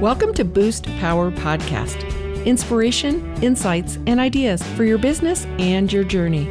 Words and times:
Welcome 0.00 0.32
to 0.34 0.44
Boost 0.44 0.84
Power 1.00 1.32
Podcast 1.32 2.04
inspiration, 2.44 3.42
insights, 3.42 3.98
and 4.06 4.20
ideas 4.20 4.62
for 4.76 4.84
your 4.84 4.96
business 4.96 5.44
and 5.58 5.92
your 5.92 6.04
journey. 6.04 6.46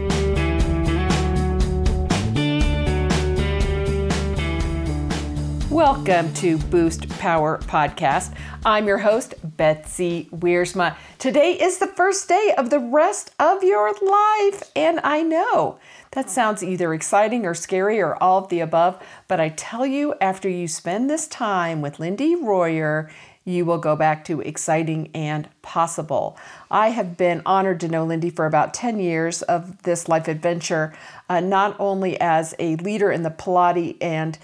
Welcome 5.69 6.33
to 6.33 6.57
Boost 6.57 7.07
Power 7.19 7.59
Podcast. 7.59 8.33
I'm 8.65 8.85
your 8.85 8.97
host, 8.97 9.35
Betsy 9.43 10.27
Wiersma. 10.33 10.97
Today 11.17 11.51
is 11.51 11.77
the 11.77 11.87
first 11.87 12.27
day 12.27 12.53
of 12.57 12.69
the 12.69 12.79
rest 12.79 13.31
of 13.39 13.63
your 13.63 13.93
life, 13.93 14.63
and 14.75 14.99
I 15.05 15.23
know 15.23 15.79
that 16.11 16.29
sounds 16.29 16.63
either 16.63 16.93
exciting 16.93 17.45
or 17.45 17.53
scary 17.53 18.01
or 18.01 18.21
all 18.21 18.39
of 18.39 18.49
the 18.49 18.59
above, 18.59 19.01
but 19.27 19.39
I 19.39 19.49
tell 19.49 19.85
you, 19.85 20.15
after 20.19 20.49
you 20.49 20.67
spend 20.67 21.09
this 21.09 21.27
time 21.27 21.79
with 21.79 21.99
Lindy 21.99 22.35
Royer, 22.35 23.09
you 23.47 23.63
will 23.63 23.77
go 23.77 23.95
back 23.95 24.25
to 24.25 24.41
exciting 24.41 25.09
and 25.13 25.47
possible. 25.61 26.37
I 26.69 26.89
have 26.89 27.15
been 27.15 27.41
honored 27.45 27.79
to 27.79 27.87
know 27.87 28.05
Lindy 28.05 28.29
for 28.29 28.45
about 28.45 28.73
10 28.73 28.99
years 28.99 29.41
of 29.43 29.83
this 29.83 30.09
life 30.09 30.27
adventure, 30.27 30.93
uh, 31.29 31.39
not 31.39 31.75
only 31.79 32.19
as 32.19 32.53
a 32.59 32.75
leader 32.75 33.09
in 33.09 33.23
the 33.23 33.29
Pilates 33.29 33.95
and 34.01 34.37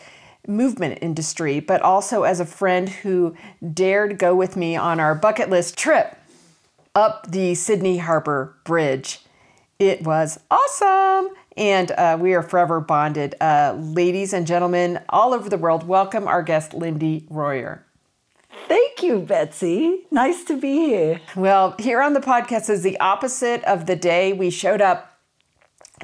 movement 0.47 0.99
industry, 1.01 1.59
but 1.59 1.81
also 1.81 2.23
as 2.23 2.39
a 2.39 2.45
friend 2.45 2.87
who 2.87 3.35
dared 3.73 4.17
go 4.17 4.33
with 4.33 4.55
me 4.55 4.77
on 4.77 5.01
our 5.01 5.13
bucket 5.13 5.49
list 5.49 5.77
trip 5.77 6.17
up 6.95 7.29
the 7.29 7.55
Sydney 7.55 7.97
Harbor 7.97 8.55
Bridge. 8.63 9.19
It 9.79 10.03
was 10.03 10.39
awesome! 10.49 11.35
And 11.57 11.91
uh, 11.91 12.17
we 12.19 12.33
are 12.33 12.41
forever 12.41 12.79
bonded. 12.79 13.35
Uh, 13.41 13.75
ladies 13.77 14.31
and 14.31 14.47
gentlemen 14.47 15.01
all 15.09 15.33
over 15.33 15.49
the 15.49 15.57
world, 15.57 15.85
welcome 15.85 16.27
our 16.27 16.41
guest, 16.41 16.73
Lindy 16.73 17.27
Royer. 17.29 17.83
Thank 18.67 18.92
you, 19.01 19.19
Betsy. 19.19 20.05
Nice 20.11 20.43
to 20.43 20.57
be 20.57 20.75
here. 20.75 21.21
Well, 21.35 21.75
here 21.79 22.01
on 22.01 22.13
the 22.13 22.19
podcast 22.19 22.69
is 22.69 22.83
the 22.83 22.99
opposite 22.99 23.63
of 23.63 23.85
the 23.85 23.95
day 23.95 24.33
we 24.33 24.49
showed 24.49 24.81
up 24.81 25.19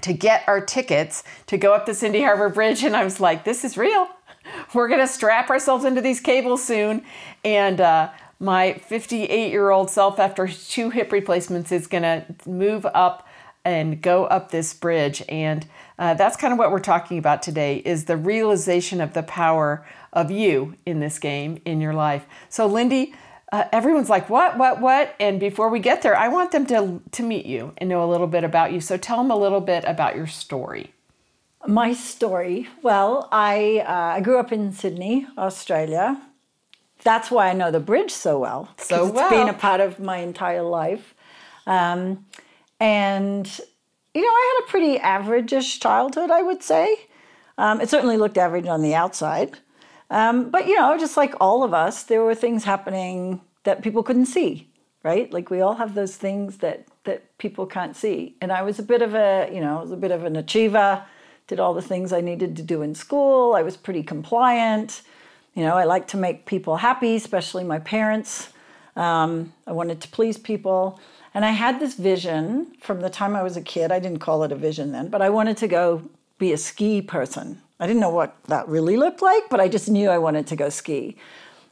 to 0.01 0.13
get 0.13 0.43
our 0.47 0.61
tickets 0.61 1.23
to 1.47 1.57
go 1.57 1.73
up 1.73 1.85
the 1.85 1.93
Sydney 1.93 2.23
Harbor 2.23 2.49
Bridge, 2.49 2.83
and 2.83 2.95
I 2.95 3.03
was 3.03 3.19
like, 3.19 3.43
this 3.43 3.63
is 3.63 3.77
real. 3.77 4.07
We're 4.73 4.87
going 4.87 5.01
to 5.01 5.07
strap 5.07 5.49
ourselves 5.49 5.85
into 5.85 6.01
these 6.01 6.19
cables 6.19 6.63
soon. 6.63 7.03
And 7.43 7.81
uh, 7.81 8.11
my 8.39 8.73
58 8.73 9.51
year 9.51 9.69
old 9.69 9.89
self, 9.89 10.17
after 10.17 10.47
two 10.47 10.89
hip 10.89 11.11
replacements, 11.11 11.71
is 11.71 11.87
going 11.87 12.03
to 12.03 12.25
move 12.47 12.85
up 12.85 13.27
and 13.65 14.01
go 14.01 14.25
up 14.25 14.51
this 14.51 14.73
bridge. 14.73 15.21
And 15.27 15.67
uh, 15.97 16.13
that's 16.13 16.37
kind 16.37 16.53
of 16.53 16.59
what 16.59 16.71
we're 16.71 16.79
talking 16.79 17.17
about 17.17 17.43
today 17.43 17.77
is 17.85 18.05
the 18.05 18.17
realization 18.17 19.01
of 19.01 19.13
the 19.13 19.23
power 19.23 19.85
of 20.13 20.31
you 20.31 20.75
in 20.85 20.99
this 20.99 21.19
game 21.19 21.61
in 21.65 21.81
your 21.81 21.93
life. 21.93 22.25
So, 22.49 22.65
Lindy, 22.65 23.13
uh, 23.51 23.65
everyone's 23.71 24.09
like, 24.09 24.29
what, 24.29 24.57
what, 24.57 24.79
what? 24.79 25.15
And 25.19 25.39
before 25.39 25.69
we 25.69 25.79
get 25.79 26.01
there, 26.01 26.15
I 26.15 26.27
want 26.27 26.51
them 26.51 26.65
to, 26.67 27.01
to 27.11 27.23
meet 27.23 27.45
you 27.45 27.73
and 27.77 27.89
know 27.89 28.03
a 28.03 28.09
little 28.09 28.27
bit 28.27 28.43
about 28.43 28.71
you. 28.71 28.81
So, 28.81 28.97
tell 28.97 29.17
them 29.17 29.31
a 29.31 29.37
little 29.37 29.61
bit 29.61 29.83
about 29.85 30.15
your 30.15 30.27
story. 30.27 30.93
My 31.67 31.93
story. 31.93 32.69
Well, 32.81 33.27
I 33.31 33.83
uh, 33.85 34.17
I 34.17 34.21
grew 34.21 34.39
up 34.39 34.51
in 34.51 34.71
Sydney, 34.71 35.27
Australia. 35.37 36.21
That's 37.03 37.29
why 37.29 37.49
I 37.49 37.53
know 37.53 37.69
the 37.69 37.79
bridge 37.79 38.11
so 38.11 38.39
well. 38.39 38.69
So 38.77 39.07
it's 39.07 39.15
well. 39.15 39.29
been 39.29 39.49
a 39.49 39.53
part 39.53 39.81
of 39.81 39.99
my 39.99 40.17
entire 40.17 40.63
life. 40.63 41.13
Um, 41.67 42.25
and 42.79 43.45
you 44.13 44.21
know, 44.21 44.27
I 44.27 44.55
had 44.55 44.67
a 44.67 44.71
pretty 44.71 44.97
average-ish 44.99 45.79
childhood, 45.79 46.31
I 46.31 46.41
would 46.41 46.63
say. 46.63 46.95
Um, 47.57 47.81
it 47.81 47.89
certainly 47.89 48.17
looked 48.17 48.37
average 48.37 48.65
on 48.65 48.81
the 48.81 48.95
outside. 48.95 49.59
Um, 50.09 50.49
but 50.49 50.67
you 50.67 50.75
know, 50.75 50.97
just 50.97 51.17
like 51.17 51.33
all 51.39 51.63
of 51.63 51.73
us, 51.73 52.03
there 52.03 52.23
were 52.23 52.35
things 52.35 52.63
happening 52.63 53.41
that 53.63 53.83
people 53.83 54.03
couldn't 54.03 54.25
see, 54.25 54.67
right? 55.03 55.31
Like 55.31 55.49
we 55.49 55.61
all 55.61 55.75
have 55.75 55.93
those 55.93 56.15
things 56.15 56.57
that 56.57 56.87
that 57.03 57.37
people 57.37 57.65
can't 57.65 57.95
see. 57.95 58.35
And 58.41 58.51
I 58.51 58.61
was 58.61 58.79
a 58.79 58.83
bit 58.83 59.01
of 59.01 59.15
a, 59.15 59.49
you 59.51 59.61
know, 59.61 59.79
I 59.79 59.81
was 59.81 59.91
a 59.91 59.97
bit 59.97 60.11
of 60.11 60.23
an 60.25 60.35
achiever. 60.35 61.03
Did 61.47 61.59
all 61.59 61.73
the 61.73 61.81
things 61.81 62.13
I 62.13 62.21
needed 62.21 62.55
to 62.57 62.63
do 62.63 62.83
in 62.83 62.93
school. 62.93 63.55
I 63.55 63.63
was 63.63 63.75
pretty 63.75 64.03
compliant. 64.03 65.01
You 65.55 65.63
know, 65.63 65.75
I 65.75 65.85
liked 65.85 66.09
to 66.11 66.17
make 66.17 66.45
people 66.45 66.77
happy, 66.77 67.15
especially 67.15 67.63
my 67.63 67.79
parents. 67.79 68.49
Um, 68.95 69.53
I 69.65 69.71
wanted 69.71 70.01
to 70.01 70.07
please 70.09 70.37
people. 70.37 70.99
And 71.33 71.43
I 71.43 71.51
had 71.51 71.79
this 71.79 71.95
vision 71.95 72.73
from 72.79 73.01
the 73.01 73.09
time 73.09 73.35
I 73.35 73.43
was 73.43 73.57
a 73.57 73.61
kid. 73.61 73.91
I 73.91 73.99
didn't 73.99 74.19
call 74.19 74.43
it 74.43 74.51
a 74.51 74.55
vision 74.55 74.91
then, 74.91 75.09
but 75.09 75.21
I 75.21 75.29
wanted 75.29 75.57
to 75.57 75.67
go 75.67 76.03
be 76.37 76.53
a 76.53 76.57
ski 76.57 77.01
person. 77.01 77.61
I 77.79 77.87
didn't 77.87 78.01
know 78.01 78.09
what 78.09 78.35
that 78.47 78.67
really 78.67 78.97
looked 78.97 79.21
like, 79.21 79.43
but 79.49 79.59
I 79.59 79.67
just 79.67 79.89
knew 79.89 80.09
I 80.09 80.17
wanted 80.17 80.47
to 80.47 80.55
go 80.55 80.69
ski. 80.69 81.15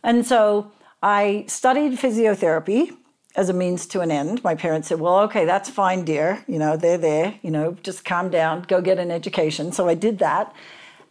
And 0.04 0.26
so 0.26 0.72
I 1.04 1.46
studied 1.48 1.94
physiotherapy 1.94 2.96
as 3.36 3.50
a 3.50 3.54
means 3.54 3.86
to 3.88 4.02
an 4.02 4.10
end. 4.10 4.44
My 4.44 4.56
parents 4.56 4.88
said, 4.88 5.00
Well, 5.00 5.20
okay, 5.22 5.46
that's 5.46 5.70
fine, 5.70 6.06
dear. 6.06 6.44
You 6.48 6.60
know, 6.60 6.78
they're 6.78 6.98
there. 6.98 7.36
You 7.42 7.52
know, 7.52 7.78
just 7.84 8.06
calm 8.06 8.30
down, 8.30 8.64
go 8.64 8.82
get 8.82 9.00
an 9.00 9.12
education. 9.12 9.72
So 9.72 9.88
I 9.88 9.94
did 9.94 10.20
that. 10.20 10.54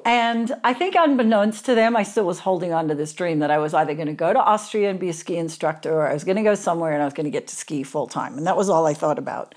And 0.04 0.52
I 0.62 0.72
think, 0.72 0.94
unbeknownst 0.96 1.64
to 1.66 1.74
them, 1.74 1.96
I 1.96 2.04
still 2.04 2.24
was 2.24 2.38
holding 2.38 2.72
on 2.72 2.86
to 2.88 2.94
this 2.94 3.12
dream 3.12 3.40
that 3.40 3.50
I 3.50 3.58
was 3.58 3.74
either 3.74 3.92
going 3.92 4.06
to 4.06 4.12
go 4.12 4.32
to 4.32 4.38
Austria 4.38 4.88
and 4.88 5.00
be 5.00 5.08
a 5.08 5.12
ski 5.12 5.36
instructor 5.36 5.92
or 5.92 6.08
I 6.08 6.12
was 6.12 6.22
going 6.22 6.36
to 6.36 6.44
go 6.44 6.54
somewhere 6.54 6.92
and 6.92 7.02
I 7.02 7.04
was 7.04 7.14
going 7.14 7.24
to 7.24 7.30
get 7.30 7.48
to 7.48 7.56
ski 7.56 7.82
full 7.82 8.06
time. 8.06 8.38
And 8.38 8.46
that 8.46 8.56
was 8.56 8.68
all 8.68 8.86
I 8.86 8.94
thought 8.94 9.18
about. 9.18 9.56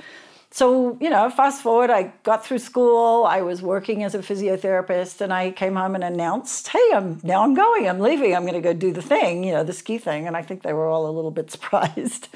So, 0.52 0.98
you 1.00 1.12
know, 1.12 1.30
fast 1.30 1.62
forward, 1.62 1.92
I 1.92 2.12
got 2.24 2.44
through 2.44 2.58
school, 2.58 3.24
I 3.24 3.42
was 3.42 3.62
working 3.62 4.04
as 4.04 4.16
a 4.16 4.20
physiotherapist, 4.20 5.22
and 5.22 5.32
I 5.32 5.52
came 5.52 5.76
home 5.76 5.94
and 5.94 6.04
announced, 6.04 6.70
hey, 6.70 6.92
I'm 6.94 7.20
now 7.22 7.44
I'm 7.44 7.54
going, 7.54 7.88
I'm 7.88 8.00
leaving, 8.00 8.36
I'm 8.36 8.42
going 8.42 8.56
to 8.56 8.62
go 8.62 8.74
do 8.74 8.92
the 8.92 9.02
thing, 9.02 9.44
you 9.44 9.54
know, 9.54 9.64
the 9.64 9.74
ski 9.74 10.00
thing. 10.00 10.26
And 10.26 10.36
I 10.36 10.42
think 10.42 10.64
they 10.64 10.74
were 10.74 10.88
all 10.88 11.08
a 11.08 11.14
little 11.14 11.32
bit 11.32 11.52
surprised. 11.56 12.30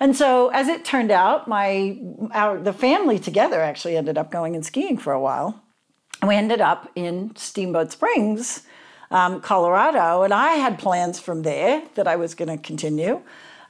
And 0.00 0.16
so, 0.16 0.48
as 0.48 0.66
it 0.66 0.84
turned 0.84 1.12
out, 1.12 1.46
my 1.46 1.96
our 2.32 2.58
the 2.58 2.72
family 2.72 3.20
together 3.20 3.60
actually 3.60 3.96
ended 3.96 4.18
up 4.18 4.32
going 4.32 4.56
and 4.56 4.66
skiing 4.66 4.98
for 4.98 5.12
a 5.12 5.20
while. 5.20 5.62
We 6.26 6.34
ended 6.34 6.60
up 6.60 6.90
in 6.96 7.36
Steamboat 7.36 7.92
Springs, 7.92 8.62
um, 9.12 9.40
Colorado, 9.40 10.22
and 10.22 10.34
I 10.34 10.54
had 10.54 10.80
plans 10.80 11.20
from 11.20 11.42
there 11.42 11.82
that 11.94 12.08
I 12.08 12.16
was 12.16 12.34
going 12.34 12.48
to 12.48 12.60
continue. 12.60 13.20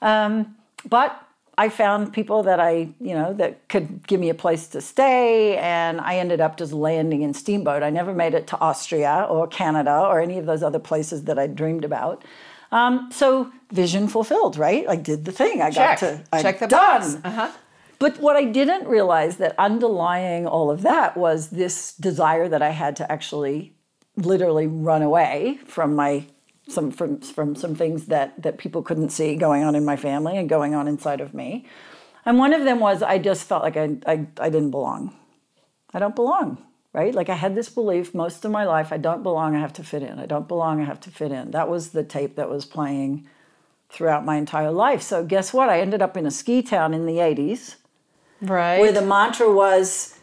Um, 0.01 0.57
but 0.89 1.23
I 1.59 1.69
found 1.69 2.13
people 2.13 2.43
that 2.45 2.61
I, 2.61 2.89
you 2.99 3.15
know, 3.15 3.35
that 3.35 3.69
could 3.69 4.07
give 4.07 4.19
me 4.21 4.31
a 4.31 4.35
place 4.35 4.69
to 4.69 4.81
stay, 4.81 5.59
and 5.59 6.01
I 6.01 6.17
ended 6.17 6.41
up 6.41 6.57
just 6.57 6.73
landing 6.73 7.23
in 7.23 7.35
Steamboat. 7.35 7.83
I 7.83 7.91
never 7.91 8.15
made 8.15 8.33
it 8.35 8.47
to 8.49 8.59
Austria 8.59 9.27
or 9.29 9.47
Canada 9.47 10.01
or 10.01 10.21
any 10.21 10.39
of 10.39 10.47
those 10.47 10.63
other 10.63 10.79
places 10.79 11.25
that 11.25 11.39
I 11.39 11.47
dreamed 11.47 11.85
about. 11.85 12.25
Um, 12.71 13.11
so 13.13 13.53
vision 13.71 14.09
fulfilled, 14.09 14.57
right? 14.57 14.87
I 14.89 14.97
did 14.97 15.27
the 15.27 15.33
thing. 15.33 15.61
I 15.61 15.71
Check. 15.71 16.01
got 16.01 16.07
to 16.07 16.25
I'm 16.33 16.43
Check 16.43 16.59
the 16.59 16.67
done. 16.69 17.01
box. 17.01 17.17
Uh-huh. 17.23 17.51
But 17.99 18.19
what 18.19 18.35
I 18.35 18.45
didn't 18.45 18.89
realize 18.89 19.37
that 19.37 19.55
underlying 19.59 20.47
all 20.47 20.71
of 20.71 20.83
that 20.83 21.17
was 21.17 21.51
this 21.51 21.95
desire 21.95 22.49
that 22.49 22.63
I 22.63 22.71
had 22.71 22.97
to 22.97 23.13
actually 23.13 23.77
literally 24.17 24.67
run 24.67 25.03
away 25.03 25.59
from 25.67 25.95
my 25.95 26.25
some 26.69 26.91
from 26.91 27.21
from 27.21 27.55
some 27.55 27.75
things 27.75 28.07
that 28.07 28.41
that 28.43 28.59
people 28.59 28.83
couldn't 28.83 29.11
see 29.11 29.35
going 29.37 29.65
on 29.65 29.75
in 29.75 29.85
my 29.85 29.97
family 29.97 30.37
and 30.37 30.49
going 30.49 30.75
on 30.75 30.89
inside 30.89 31.21
of 31.21 31.35
me. 31.35 31.67
And 32.25 32.39
one 32.39 32.53
of 32.53 32.65
them 32.65 32.79
was 32.81 33.03
I 33.03 33.19
just 33.19 33.45
felt 33.45 33.63
like 33.63 33.77
I 33.77 33.97
I, 34.07 34.27
I 34.39 34.49
didn't 34.51 34.71
belong. 34.71 35.15
I 35.93 35.99
don't 35.99 36.17
belong, 36.17 36.65
right? 36.93 37.15
Like 37.15 37.29
I 37.29 37.35
had 37.35 37.55
this 37.55 37.69
belief 37.69 38.15
most 38.15 38.45
of 38.45 38.51
my 38.51 38.65
life 38.65 38.93
I 38.93 38.97
don't 38.97 39.23
belong, 39.23 39.55
I 39.55 39.61
have 39.61 39.73
to 39.75 39.85
fit 39.85 40.03
in. 40.03 40.19
I 40.19 40.27
don't 40.27 40.49
belong, 40.49 40.81
I 40.81 40.85
have 40.85 41.01
to 41.01 41.11
fit 41.11 41.33
in. 41.33 41.51
That 41.51 41.69
was 41.69 41.91
the 41.91 42.05
tape 42.05 42.37
that 42.37 42.49
was 42.49 42.65
playing 42.65 43.29
throughout 43.91 44.25
my 44.25 44.37
entire 44.37 44.71
life. 44.71 45.03
So 45.03 45.25
guess 45.25 45.53
what? 45.53 45.69
I 45.69 45.81
ended 45.81 46.01
up 46.01 46.17
in 46.17 46.27
a 46.27 46.31
ski 46.31 46.63
town 46.63 46.95
in 46.95 47.07
the 47.07 47.19
80s 47.19 47.77
Right. 48.41 48.81
where 48.81 48.91
the 48.93 49.03
mantra 49.03 49.53
was, 49.53 50.19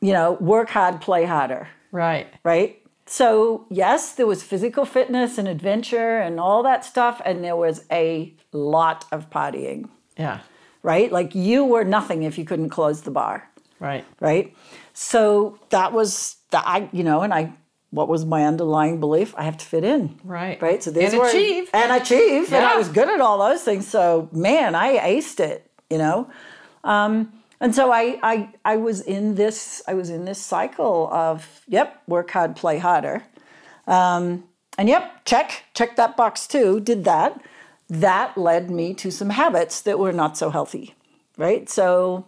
you 0.00 0.12
know, 0.12 0.32
work 0.40 0.70
hard, 0.70 1.00
play 1.00 1.24
harder, 1.24 1.68
right. 1.92 2.28
right? 2.44 2.77
So, 3.10 3.64
yes, 3.70 4.12
there 4.12 4.26
was 4.26 4.42
physical 4.42 4.84
fitness 4.84 5.38
and 5.38 5.48
adventure 5.48 6.18
and 6.18 6.38
all 6.38 6.62
that 6.64 6.84
stuff, 6.84 7.22
and 7.24 7.42
there 7.42 7.56
was 7.56 7.84
a 7.90 8.34
lot 8.52 9.06
of 9.10 9.30
partying, 9.30 9.88
Yeah. 10.18 10.40
right? 10.82 11.10
Like 11.10 11.34
you 11.34 11.64
were 11.64 11.84
nothing 11.84 12.22
if 12.24 12.36
you 12.36 12.44
couldn't 12.44 12.68
close 12.68 13.00
the 13.02 13.10
bar, 13.10 13.48
Right. 13.80 14.04
right? 14.20 14.54
So 14.92 15.58
that 15.70 15.92
was 15.92 16.36
the 16.50 16.58
I, 16.68 16.88
you 16.92 17.02
know, 17.02 17.22
and 17.22 17.32
I 17.32 17.52
what 17.90 18.08
was 18.08 18.26
my 18.26 18.44
underlying 18.44 19.00
belief? 19.00 19.34
I 19.38 19.44
have 19.44 19.56
to 19.56 19.64
fit 19.64 19.82
in. 19.82 20.14
Right. 20.22 20.60
Right. 20.60 20.82
So 20.82 20.90
these 20.90 21.14
And 21.14 21.22
achieve. 21.22 21.70
and 21.72 21.90
achieve. 21.90 22.52
And 22.52 22.62
I 22.62 22.76
was 22.76 22.88
good 22.90 23.08
at 23.08 23.22
all 23.22 23.38
those 23.38 23.62
things. 23.62 23.86
So 23.88 24.28
man, 24.30 24.74
I 24.74 24.98
aced 24.98 25.40
it, 25.40 25.70
you 25.88 25.96
know. 25.96 26.28
Um, 26.84 27.32
and 27.60 27.74
so 27.74 27.92
I, 27.92 28.18
I 28.22 28.50
I 28.64 28.76
was 28.76 29.00
in 29.00 29.34
this 29.34 29.82
I 29.86 29.94
was 29.94 30.10
in 30.10 30.24
this 30.24 30.40
cycle 30.40 31.08
of 31.12 31.62
yep, 31.66 32.02
work 32.06 32.30
hard, 32.30 32.56
play 32.56 32.78
harder. 32.78 33.24
Um, 33.86 34.44
and 34.76 34.88
yep, 34.88 35.24
check, 35.24 35.64
check 35.74 35.96
that 35.96 36.16
box 36.16 36.46
too, 36.46 36.78
did 36.78 37.04
that. 37.04 37.40
That 37.88 38.38
led 38.38 38.70
me 38.70 38.94
to 38.94 39.10
some 39.10 39.30
habits 39.30 39.80
that 39.82 39.98
were 39.98 40.12
not 40.12 40.36
so 40.36 40.50
healthy. 40.50 40.94
Right? 41.36 41.68
So 41.68 42.26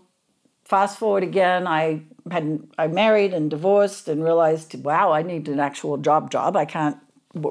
fast 0.64 0.98
forward 0.98 1.22
again, 1.22 1.66
I 1.66 2.02
had 2.30 2.66
I 2.78 2.88
married 2.88 3.32
and 3.34 3.50
divorced 3.50 4.08
and 4.08 4.24
realized, 4.24 4.74
wow, 4.82 5.12
I 5.12 5.22
need 5.22 5.48
an 5.48 5.60
actual 5.60 5.96
job 5.96 6.30
job. 6.30 6.56
I 6.56 6.64
can't 6.64 6.96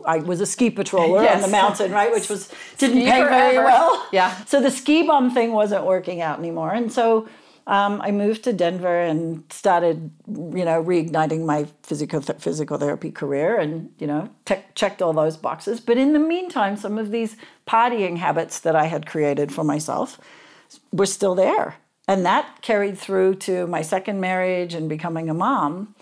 I 0.06 0.18
was 0.18 0.42
a 0.42 0.46
ski 0.46 0.70
patroller 0.70 1.26
on 1.34 1.42
the 1.42 1.48
mountain, 1.48 1.92
right? 1.94 2.12
Which 2.12 2.30
was 2.30 2.52
didn't 2.78 2.98
Ski 2.98 3.10
pay 3.10 3.24
very 3.24 3.58
well. 3.58 4.08
Yeah. 4.12 4.36
So 4.46 4.60
the 4.60 4.72
ski 4.72 5.04
bum 5.04 5.34
thing 5.34 5.54
wasn't 5.54 5.86
working 5.86 6.20
out 6.22 6.38
anymore, 6.38 6.74
and 6.74 6.92
so 6.92 7.30
um, 7.70 8.02
I 8.02 8.12
moved 8.12 8.44
to 8.46 8.54
Denver 8.54 9.00
and 9.00 9.44
started, 9.52 10.12
you 10.28 10.66
know, 10.66 10.84
reigniting 10.84 11.46
my 11.46 11.68
physical 11.84 12.20
physical 12.20 12.78
therapy 12.78 13.12
career, 13.12 13.58
and 13.58 13.92
you 14.00 14.08
know, 14.08 14.30
te- 14.46 14.66
checked 14.74 15.02
all 15.02 15.14
those 15.14 15.38
boxes. 15.38 15.80
But 15.80 15.98
in 15.98 16.14
the 16.14 16.20
meantime, 16.20 16.76
some 16.76 16.98
of 16.98 17.12
these 17.12 17.38
partying 17.68 18.18
habits 18.18 18.60
that 18.62 18.76
I 18.76 18.86
had 18.86 19.06
created 19.06 19.54
for 19.54 19.64
myself 19.64 20.20
were 20.92 21.06
still 21.06 21.36
there, 21.36 21.76
and 22.08 22.26
that 22.26 22.62
carried 22.64 22.98
through 22.98 23.36
to 23.36 23.68
my 23.68 23.84
second 23.84 24.20
marriage 24.20 24.74
and 24.74 24.90
becoming 24.90 25.30
a 25.30 25.34
mom 25.34 25.94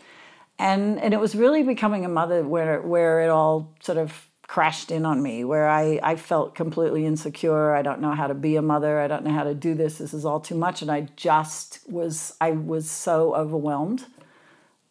and 0.60 1.00
and 1.00 1.14
it 1.14 1.20
was 1.20 1.36
really 1.36 1.64
becoming 1.64 2.04
a 2.06 2.10
mother 2.10 2.44
where 2.44 2.82
where 2.82 3.22
it 3.22 3.30
all 3.30 3.74
sort 3.80 3.98
of 3.98 4.28
crashed 4.48 4.92
in 4.92 5.06
on 5.06 5.22
me 5.22 5.44
where 5.44 5.68
I, 5.68 6.00
I 6.02 6.16
felt 6.16 6.56
completely 6.56 7.06
insecure 7.06 7.76
i 7.76 7.82
don't 7.82 8.00
know 8.00 8.12
how 8.14 8.28
to 8.28 8.34
be 8.34 8.56
a 8.56 8.62
mother 8.62 9.00
i 9.02 9.08
don't 9.08 9.26
know 9.26 9.34
how 9.34 9.44
to 9.44 9.54
do 9.54 9.76
this 9.76 9.98
this 9.98 10.14
is 10.14 10.24
all 10.26 10.40
too 10.40 10.56
much 10.56 10.82
and 10.82 10.90
i 10.90 11.02
just 11.18 11.80
was 11.90 12.34
i 12.40 12.52
was 12.52 12.90
so 12.90 13.36
overwhelmed 13.36 14.06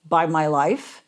by 0.08 0.26
my 0.26 0.46
life 0.46 1.02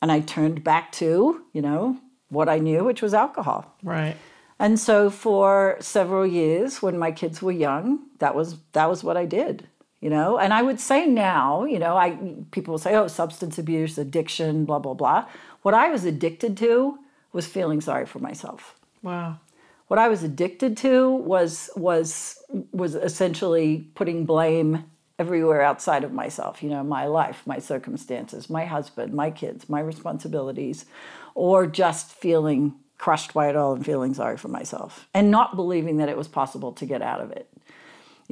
and 0.00 0.10
i 0.10 0.18
turned 0.20 0.64
back 0.64 0.90
to 0.92 1.42
you 1.52 1.62
know 1.62 1.96
what 2.28 2.48
i 2.48 2.58
knew 2.58 2.82
which 2.84 3.02
was 3.02 3.14
alcohol 3.14 3.72
Right. 3.82 4.16
and 4.58 4.80
so 4.80 5.08
for 5.10 5.76
several 5.80 6.26
years 6.26 6.82
when 6.82 6.98
my 6.98 7.12
kids 7.12 7.40
were 7.42 7.52
young, 7.52 8.00
that 8.18 8.34
was 8.34 8.56
that 8.72 8.88
was 8.88 9.02
what 9.04 9.16
I 9.16 9.26
did, 9.26 9.66
you 10.00 10.08
know. 10.08 10.38
And 10.38 10.52
I 10.54 10.62
would 10.62 10.78
say 10.78 11.04
now, 11.06 11.64
you 11.64 11.78
know, 11.80 11.96
I 11.96 12.08
people 12.52 12.72
will 12.72 12.78
say, 12.78 12.94
"Oh, 12.94 13.08
substance 13.08 13.58
abuse, 13.58 13.98
addiction, 13.98 14.64
blah 14.64 14.78
blah 14.78 14.94
blah." 14.94 15.26
What 15.62 15.74
I 15.74 15.90
was 15.90 16.04
addicted 16.04 16.56
to 16.58 16.98
was 17.32 17.46
feeling 17.46 17.80
sorry 17.80 18.06
for 18.06 18.18
myself. 18.18 18.74
Wow. 19.02 19.40
What 19.88 19.98
I 19.98 20.08
was 20.08 20.22
addicted 20.22 20.76
to 20.78 21.10
was 21.10 21.70
was 21.76 22.38
was 22.72 22.94
essentially 22.94 23.88
putting 23.94 24.24
blame 24.24 24.84
everywhere 25.18 25.62
outside 25.62 26.04
of 26.04 26.12
myself, 26.12 26.62
you 26.62 26.70
know, 26.70 26.82
my 26.82 27.06
life, 27.06 27.42
my 27.46 27.58
circumstances, 27.58 28.48
my 28.48 28.64
husband, 28.64 29.12
my 29.12 29.30
kids, 29.30 29.68
my 29.68 29.80
responsibilities, 29.80 30.86
or 31.34 31.66
just 31.66 32.10
feeling 32.12 32.74
crushed 32.98 33.34
by 33.34 33.48
it 33.48 33.56
all 33.56 33.72
and 33.74 33.84
feeling 33.84 34.14
sorry 34.14 34.36
for 34.36 34.48
myself 34.48 35.08
and 35.12 35.30
not 35.30 35.56
believing 35.56 35.96
that 35.96 36.08
it 36.08 36.16
was 36.16 36.28
possible 36.28 36.72
to 36.72 36.86
get 36.86 37.02
out 37.02 37.20
of 37.20 37.32
it. 37.32 37.48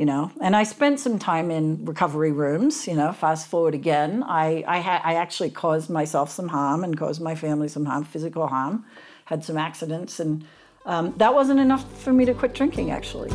You 0.00 0.06
know, 0.06 0.31
and 0.41 0.56
I 0.56 0.62
spent 0.62 0.99
some 0.99 1.19
time 1.19 1.50
in 1.50 1.85
recovery 1.85 2.32
rooms. 2.32 2.87
You 2.88 2.94
know, 2.94 3.12
fast 3.12 3.49
forward 3.49 3.75
again, 3.75 4.23
I 4.26 4.64
I, 4.67 4.81
ha- 4.81 5.02
I 5.05 5.17
actually 5.17 5.50
caused 5.50 5.91
myself 5.91 6.31
some 6.31 6.49
harm 6.49 6.85
and 6.85 6.97
caused 6.97 7.20
my 7.20 7.35
family 7.35 7.69
some 7.69 7.85
harm, 7.85 8.05
physical 8.05 8.47
harm, 8.47 8.87
had 9.26 9.44
some 9.44 9.58
accidents, 9.58 10.19
and 10.19 10.47
um, 10.87 11.12
that 11.19 11.35
wasn't 11.35 11.61
enough 11.61 11.85
for 12.00 12.14
me 12.14 12.25
to 12.25 12.32
quit 12.32 12.55
drinking. 12.55 12.91
Actually, 12.91 13.29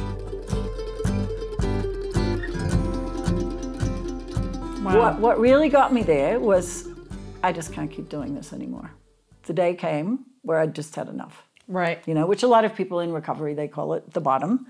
Wow. 4.81 4.97
what 4.97 5.19
what 5.19 5.39
really 5.39 5.69
got 5.69 5.93
me 5.93 6.01
there 6.01 6.39
was 6.39 6.87
I 7.43 7.51
just 7.51 7.73
can't 7.73 7.91
keep 7.91 8.09
doing 8.09 8.33
this 8.33 8.53
anymore. 8.53 8.89
The 9.43 9.53
day 9.53 9.75
came 9.75 10.25
where 10.41 10.57
I 10.57 10.65
just 10.65 10.95
had 10.95 11.09
enough. 11.09 11.43
Right. 11.67 12.01
You 12.07 12.15
know, 12.15 12.25
which 12.25 12.41
a 12.41 12.47
lot 12.47 12.65
of 12.65 12.73
people 12.73 13.01
in 13.01 13.11
recovery 13.11 13.53
they 13.53 13.67
call 13.67 13.93
it 13.93 14.13
the 14.13 14.21
bottom. 14.21 14.65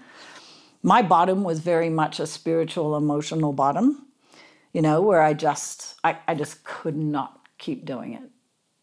My 0.86 1.02
bottom 1.02 1.44
was 1.44 1.62
very 1.62 1.90
much 1.90 2.20
a 2.20 2.28
spiritual, 2.28 2.96
emotional 2.96 3.54
bottom. 3.54 4.06
You 4.72 4.84
know, 4.84 5.02
where 5.02 5.20
I 5.20 5.34
just 5.34 5.96
I, 6.04 6.20
I 6.28 6.36
just 6.36 6.64
could 6.64 6.96
not 6.96 7.48
keep 7.58 7.86
doing 7.86 8.14
it. 8.14 8.30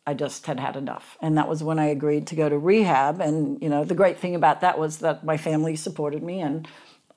I 0.05 0.15
just 0.15 0.47
had 0.47 0.59
had 0.59 0.75
enough. 0.75 1.17
And 1.21 1.39
that 1.39 1.49
was 1.49 1.63
when 1.63 1.79
I 1.79 1.87
agreed 1.87 2.27
to 2.27 2.35
go 2.35 2.49
to 2.49 2.59
rehab. 2.59 3.21
And, 3.21 3.63
you 3.63 3.69
know, 3.69 3.85
the 3.85 3.95
great 3.95 4.19
thing 4.19 4.35
about 4.35 4.63
that 4.63 4.81
was 4.81 4.99
that 4.99 5.25
my 5.25 5.37
family 5.37 5.77
supported 5.77 6.25
me. 6.25 6.41
And 6.41 6.67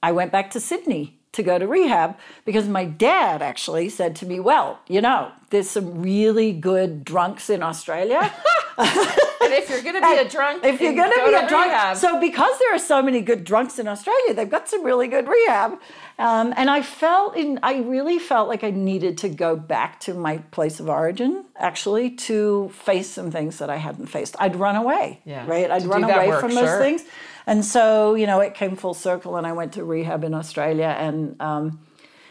I 0.04 0.12
went 0.12 0.32
back 0.32 0.52
to 0.52 0.60
Sydney 0.60 1.20
to 1.36 1.44
go 1.44 1.58
to 1.60 1.68
rehab 1.68 2.18
because 2.46 2.68
my 2.68 2.86
dad 2.86 3.42
actually 3.42 3.90
said 3.90 4.16
to 4.18 4.26
me, 4.26 4.40
Well, 4.40 4.80
you 4.88 5.02
know, 5.02 5.32
there's 5.52 5.70
some 5.70 6.02
really 6.02 6.52
good 6.52 7.06
drunks 7.06 7.50
in 7.50 7.64
Australia. 7.64 8.34
And 9.46 9.54
if 9.54 9.70
you're 9.70 9.84
going 9.84 9.96
to 9.96 10.02
be 10.02 10.18
a 10.18 10.28
drunk, 10.28 10.64
if 10.64 10.82
you're 10.82 10.96
going 10.96 11.12
to 11.12 11.24
be 11.24 11.34
a 11.34 11.48
drunk, 11.48 11.68
rehab- 11.68 11.98
so 11.98 12.20
because 12.20 12.58
there 12.58 12.74
are 12.74 12.80
so 12.80 13.02
many 13.02 13.22
good 13.22 13.44
drunks 13.44 13.78
in 13.78 13.88
Australia, 13.88 14.34
they've 14.34 14.50
got 14.50 14.68
some 14.68 14.84
really 14.84 15.08
good 15.08 15.28
rehab. 15.28 15.74
Um, 16.18 16.54
and 16.58 16.70
I 16.70 16.82
felt 16.82 17.38
in, 17.38 17.60
I 17.62 17.80
really 17.82 18.18
felt 18.18 18.48
like 18.48 18.64
I 18.64 18.72
needed 18.72 19.20
to 19.20 19.30
go 19.30 19.56
back 19.56 20.00
to 20.02 20.14
my 20.14 20.38
place 20.50 20.80
of 20.80 20.90
origin, 20.90 21.46
actually, 21.58 22.10
to 22.12 22.70
face 22.74 23.10
some 23.10 23.30
things 23.30 23.60
that 23.60 23.70
I 23.70 23.76
hadn't 23.76 24.08
faced. 24.08 24.36
I'd 24.40 24.56
run 24.56 24.76
away, 24.76 25.22
Yeah, 25.26 25.46
right? 25.46 25.70
I'd 25.70 25.84
to 25.84 25.88
run 25.90 26.04
away 26.04 26.30
work, 26.30 26.40
from 26.40 26.56
those 26.56 26.80
things. 26.80 27.04
And 27.48 27.64
so, 27.64 28.16
you 28.16 28.26
know, 28.26 28.40
it 28.40 28.54
came 28.54 28.76
full 28.76 28.94
circle, 28.94 29.38
and 29.38 29.46
I 29.46 29.54
went 29.54 29.74
to 29.74 29.84
rehab 29.84 30.24
in 30.24 30.34
Australia, 30.34 30.96
and 30.98 31.40
um, 31.42 31.80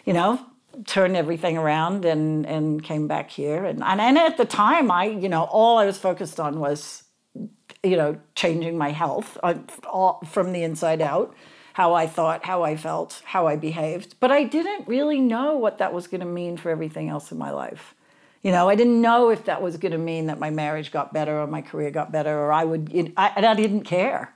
you 0.04 0.12
know, 0.12 0.40
turned 0.86 1.16
everything 1.16 1.56
around 1.56 2.04
and 2.04 2.46
and 2.46 2.82
came 2.82 3.06
back 3.06 3.30
here. 3.30 3.64
And, 3.64 3.82
and 3.82 4.00
and 4.00 4.18
at 4.18 4.36
the 4.36 4.44
time, 4.44 4.90
I, 4.90 5.04
you 5.04 5.28
know, 5.28 5.44
all 5.44 5.78
I 5.78 5.86
was 5.86 5.98
focused 5.98 6.40
on 6.40 6.60
was 6.60 7.04
you 7.84 7.96
know, 7.96 8.18
changing 8.34 8.78
my 8.78 8.90
health 8.90 9.38
uh, 9.42 9.54
from 10.24 10.52
the 10.52 10.62
inside 10.62 11.00
out, 11.00 11.34
how 11.74 11.94
I 11.94 12.06
thought, 12.06 12.44
how 12.44 12.62
I 12.62 12.76
felt, 12.76 13.22
how 13.24 13.46
I 13.46 13.56
behaved. 13.56 14.16
But 14.20 14.32
I 14.32 14.44
didn't 14.44 14.88
really 14.88 15.20
know 15.20 15.56
what 15.56 15.78
that 15.78 15.92
was 15.92 16.06
going 16.06 16.20
to 16.20 16.26
mean 16.26 16.56
for 16.56 16.70
everything 16.70 17.08
else 17.08 17.30
in 17.30 17.38
my 17.38 17.50
life. 17.50 17.94
You 18.42 18.52
know, 18.52 18.68
I 18.68 18.74
didn't 18.74 19.00
know 19.00 19.30
if 19.30 19.44
that 19.46 19.62
was 19.62 19.76
going 19.76 19.92
to 19.92 19.98
mean 19.98 20.26
that 20.26 20.38
my 20.38 20.50
marriage 20.50 20.92
got 20.92 21.12
better 21.12 21.40
or 21.40 21.46
my 21.46 21.62
career 21.62 21.90
got 21.90 22.12
better, 22.12 22.38
or 22.38 22.52
I 22.52 22.64
would, 22.64 22.92
you 22.92 23.04
know, 23.04 23.12
I, 23.16 23.32
and 23.36 23.46
I 23.46 23.54
didn't 23.54 23.82
care. 23.84 24.34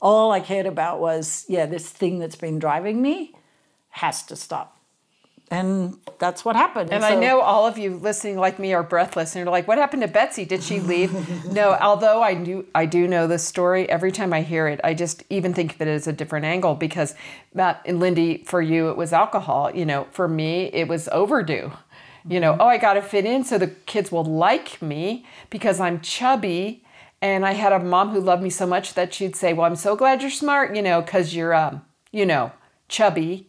All 0.00 0.32
I 0.32 0.40
cared 0.40 0.66
about 0.66 1.00
was, 1.00 1.44
yeah, 1.48 1.66
this 1.66 1.88
thing 1.88 2.18
that's 2.18 2.36
been 2.36 2.58
driving 2.58 3.00
me 3.00 3.34
has 3.90 4.22
to 4.24 4.36
stop. 4.36 4.74
And 5.50 5.98
that's 6.18 6.44
what 6.44 6.56
happened. 6.56 6.90
And 6.90 7.04
I 7.04 7.10
so- 7.14 7.20
know 7.20 7.40
all 7.40 7.66
of 7.66 7.76
you 7.76 7.96
listening 7.96 8.38
like 8.38 8.58
me 8.58 8.72
are 8.72 8.82
breathless 8.82 9.34
and 9.34 9.44
you're 9.44 9.52
like, 9.52 9.68
what 9.68 9.78
happened 9.78 10.02
to 10.02 10.08
Betsy? 10.08 10.44
Did 10.44 10.62
she 10.62 10.80
leave? 10.80 11.12
no, 11.52 11.76
although 11.80 12.22
I 12.22 12.34
do 12.34 12.66
I 12.74 12.86
do 12.86 13.06
know 13.06 13.26
this 13.26 13.44
story, 13.44 13.88
every 13.88 14.10
time 14.10 14.32
I 14.32 14.42
hear 14.42 14.66
it, 14.68 14.80
I 14.82 14.94
just 14.94 15.22
even 15.28 15.52
think 15.52 15.74
of 15.74 15.82
it 15.82 15.88
as 15.88 16.06
a 16.06 16.12
different 16.12 16.46
angle 16.46 16.74
because 16.74 17.14
Matt 17.52 17.82
and 17.84 18.00
Lindy, 18.00 18.42
for 18.44 18.62
you 18.62 18.88
it 18.88 18.96
was 18.96 19.12
alcohol. 19.12 19.70
You 19.74 19.84
know, 19.84 20.06
for 20.12 20.28
me 20.28 20.70
it 20.72 20.88
was 20.88 21.08
overdue. 21.12 21.72
You 22.26 22.40
know, 22.40 22.52
mm-hmm. 22.52 22.62
oh 22.62 22.66
I 22.66 22.78
gotta 22.78 23.02
fit 23.02 23.26
in 23.26 23.44
so 23.44 23.58
the 23.58 23.68
kids 23.68 24.10
will 24.10 24.24
like 24.24 24.80
me 24.80 25.26
because 25.50 25.78
I'm 25.78 26.00
chubby. 26.00 26.83
And 27.24 27.46
I 27.46 27.52
had 27.52 27.72
a 27.72 27.78
mom 27.78 28.10
who 28.10 28.20
loved 28.20 28.42
me 28.42 28.50
so 28.50 28.66
much 28.66 28.94
that 28.94 29.14
she'd 29.14 29.34
say, 29.34 29.52
Well, 29.52 29.66
I'm 29.66 29.76
so 29.76 29.96
glad 29.96 30.20
you're 30.20 30.30
smart, 30.30 30.76
you 30.76 30.82
know, 30.82 31.00
because 31.00 31.34
you're 31.34 31.54
um, 31.54 31.82
you 32.12 32.26
know, 32.26 32.52
chubby 32.88 33.48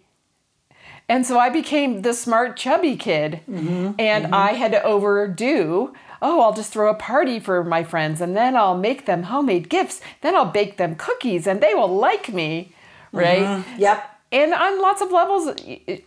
and 1.08 1.26
so 1.26 1.38
I 1.38 1.50
became 1.50 2.02
the 2.02 2.14
smart, 2.14 2.58
chubby 2.58 2.96
kid. 2.96 3.42
Mm-hmm. 3.50 3.92
and 4.00 4.26
mm-hmm. 4.26 4.34
I 4.34 4.54
had 4.54 4.72
to 4.72 4.84
overdo, 4.84 5.94
oh, 6.22 6.42
I'll 6.42 6.54
just 6.54 6.74
throw 6.74 6.90
a 6.90 6.96
party 6.96 7.40
for 7.40 7.64
my 7.64 7.84
friends 7.84 8.22
and 8.22 8.36
then 8.36 8.56
I'll 8.56 8.78
make 8.78 9.06
them 9.06 9.24
homemade 9.24 9.70
gifts. 9.70 10.02
Then 10.22 10.36
I'll 10.36 10.52
bake 10.52 10.78
them 10.78 10.96
cookies 10.96 11.46
and 11.46 11.62
they 11.62 11.74
will 11.76 11.96
like 11.96 12.34
me, 12.34 12.74
mm-hmm. 13.14 13.18
right? 13.18 13.66
Yep. 13.78 14.12
And 14.32 14.54
on 14.54 14.82
lots 14.82 15.02
of 15.02 15.12
levels, 15.12 15.56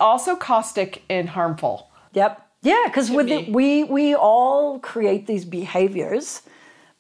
also 0.01 0.35
caustic 0.35 1.03
and 1.09 1.29
harmful. 1.29 1.91
Yep. 2.15 2.45
Yeah, 2.63 2.83
because 2.87 3.09
we 3.09 3.85
we 3.85 4.17
all 4.17 4.81
create 4.81 5.29
these 5.29 5.45
behaviors 5.45 6.43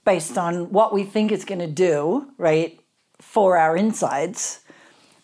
based 0.04 0.38
on 0.38 0.70
what 0.72 0.92
we 0.92 1.04
think 1.04 1.32
it's 1.32 1.44
going 1.44 1.60
to 1.60 1.66
do, 1.66 2.30
right, 2.38 2.80
for 3.20 3.56
our 3.56 3.76
insides. 3.76 4.60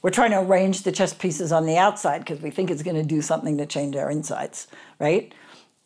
We're 0.03 0.11
trying 0.11 0.33
to 0.33 0.41
arrange 0.41 0.83
the 0.83 0.93
chess 0.93 1.15
pieces 1.15 1.53
on 1.53 1.65
the 1.65 1.79
outside 1.79 2.19
because 2.19 2.41
we 2.41 2.51
think 2.51 2.71
it's 2.71 2.83
going 2.83 2.97
to 2.97 3.03
do 3.03 3.23
something 3.23 3.57
to 3.59 3.67
change 3.67 3.97
our 3.97 4.11
insides, 4.11 4.67
right? 4.99 5.33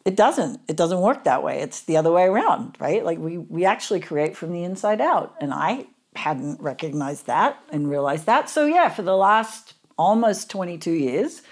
It 0.04 0.16
doesn't. 0.16 0.60
It 0.68 0.76
doesn't 0.76 1.00
work 1.00 1.24
that 1.24 1.42
way. 1.42 1.60
It's 1.60 1.82
the 1.82 1.96
other 1.96 2.10
way 2.10 2.24
around, 2.24 2.76
right? 2.80 3.04
Like 3.04 3.18
we 3.18 3.38
we 3.38 3.64
actually 3.64 4.00
create 4.00 4.36
from 4.36 4.52
the 4.52 4.64
inside 4.64 5.00
out, 5.00 5.36
and 5.40 5.52
I 5.52 5.86
hadn't 6.16 6.60
recognized 6.60 7.26
that 7.26 7.58
and 7.70 7.88
realized 7.88 8.26
that. 8.26 8.48
So 8.48 8.66
yeah, 8.66 8.88
for 8.88 9.02
the 9.02 9.16
last 9.16 9.74
almost 9.98 10.50
22 10.50 10.92
years, 10.92 11.42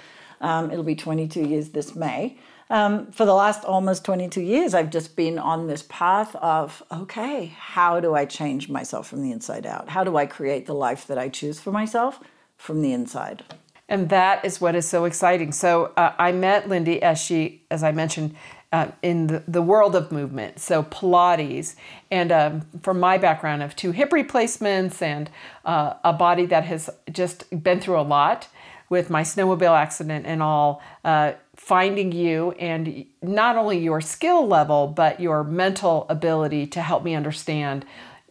um, 0.40 0.70
it'll 0.70 0.84
be 0.84 0.94
22 0.96 1.42
years 1.42 1.70
this 1.70 1.94
May. 1.94 2.38
Um, 2.68 3.12
for 3.12 3.24
the 3.24 3.34
last 3.34 3.64
almost 3.64 4.04
22 4.04 4.40
years, 4.40 4.74
I've 4.74 4.90
just 4.90 5.14
been 5.14 5.38
on 5.38 5.68
this 5.68 5.84
path 5.88 6.34
of 6.36 6.82
okay, 6.90 7.46
how 7.56 8.00
do 8.00 8.14
I 8.14 8.24
change 8.24 8.68
myself 8.68 9.08
from 9.08 9.22
the 9.22 9.30
inside 9.30 9.66
out? 9.66 9.88
How 9.88 10.02
do 10.02 10.16
I 10.16 10.26
create 10.26 10.66
the 10.66 10.74
life 10.74 11.06
that 11.06 11.18
I 11.18 11.28
choose 11.28 11.60
for 11.60 11.70
myself 11.70 12.20
from 12.56 12.82
the 12.82 12.92
inside? 12.92 13.44
And 13.88 14.08
that 14.08 14.44
is 14.44 14.60
what 14.60 14.74
is 14.74 14.88
so 14.88 15.04
exciting. 15.04 15.52
So 15.52 15.92
uh, 15.96 16.12
I 16.18 16.32
met 16.32 16.68
Lindy 16.68 17.00
as 17.00 17.20
she, 17.20 17.62
as 17.70 17.84
I 17.84 17.92
mentioned, 17.92 18.34
uh, 18.72 18.88
in 19.00 19.28
the, 19.28 19.44
the 19.46 19.62
world 19.62 19.94
of 19.94 20.10
movement. 20.10 20.58
So 20.58 20.82
Pilates, 20.82 21.76
and 22.10 22.32
um, 22.32 22.66
from 22.82 22.98
my 22.98 23.16
background 23.16 23.62
of 23.62 23.76
two 23.76 23.92
hip 23.92 24.12
replacements 24.12 25.00
and 25.00 25.30
uh, 25.64 25.94
a 26.02 26.12
body 26.12 26.46
that 26.46 26.64
has 26.64 26.90
just 27.12 27.48
been 27.62 27.80
through 27.80 28.00
a 28.00 28.02
lot 28.02 28.48
with 28.88 29.10
my 29.10 29.22
snowmobile 29.22 29.76
accident 29.76 30.26
and 30.26 30.42
all, 30.42 30.82
uh, 31.04 31.32
finding 31.54 32.12
you 32.12 32.52
and 32.52 33.06
not 33.22 33.56
only 33.56 33.78
your 33.78 34.00
skill 34.00 34.46
level, 34.46 34.86
but 34.86 35.20
your 35.20 35.42
mental 35.42 36.06
ability 36.08 36.66
to 36.66 36.80
help 36.80 37.02
me 37.02 37.14
understand 37.14 37.84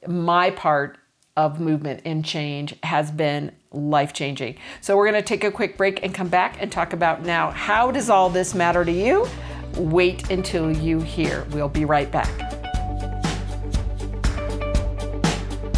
my 0.08 0.52
part 0.52 0.98
of 1.38 1.60
movement 1.60 2.02
and 2.06 2.24
change 2.24 2.76
has 2.84 3.12
been 3.12 3.52
life 3.72 4.14
changing. 4.14 4.56
So 4.80 4.96
we're 4.96 5.10
going 5.10 5.22
to 5.22 5.28
take 5.28 5.44
a 5.44 5.52
quick 5.52 5.78
break 5.78 6.02
and 6.04 6.14
come 6.14 6.30
back 6.30 6.58
and 6.62 6.72
talk 6.72 6.94
about 6.94 7.24
now 7.24 7.52
how 7.52 7.92
does 7.92 8.10
all 8.10 8.30
this 8.30 8.56
matter 8.56 8.86
to 8.86 8.92
you? 8.92 9.28
Wait 9.76 10.30
until 10.30 10.72
you 10.72 11.02
hear. 11.02 11.46
We'll 11.52 11.68
be 11.68 11.84
right 11.84 12.10
back. 12.10 12.30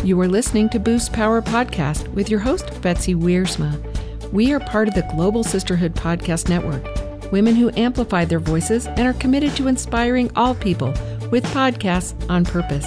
You 0.04 0.22
are 0.22 0.28
listening 0.28 0.70
to 0.70 0.80
Boost 0.80 1.12
Power 1.12 1.42
Podcast 1.42 2.08
with 2.10 2.30
your 2.30 2.40
host, 2.40 2.82
Betsy 2.82 3.16
Wiersma. 3.16 3.97
We 4.34 4.52
are 4.52 4.60
part 4.60 4.90
of 4.90 4.94
the 4.94 5.04
Global 5.04 5.42
Sisterhood 5.42 5.96
Podcast 5.96 6.50
Network, 6.50 7.32
women 7.32 7.56
who 7.56 7.72
amplify 7.78 8.26
their 8.26 8.42
voices 8.42 8.86
and 8.86 9.00
are 9.02 9.14
committed 9.14 9.56
to 9.56 9.70
inspiring 9.70 10.30
all 10.36 10.54
people 10.54 10.90
with 11.32 11.46
podcasts 11.54 12.14
on 12.30 12.44
purpose. 12.44 12.86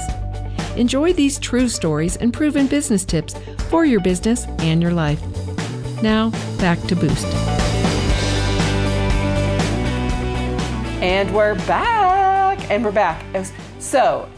Enjoy 0.76 1.14
these 1.14 1.38
true 1.38 1.70
stories 1.70 2.16
and 2.16 2.34
proven 2.34 2.66
business 2.66 3.06
tips 3.06 3.34
for 3.70 3.86
your 3.86 4.00
business 4.00 4.44
and 4.58 4.82
your 4.82 4.92
life. 4.92 5.22
Now, 6.02 6.28
back 6.58 6.78
to 6.88 6.94
Boost. 6.94 7.24
And 11.02 11.34
we're 11.34 11.54
back. 11.66 12.70
And 12.70 12.84
we're 12.84 12.92
back. 12.92 13.24
So, 13.78 14.28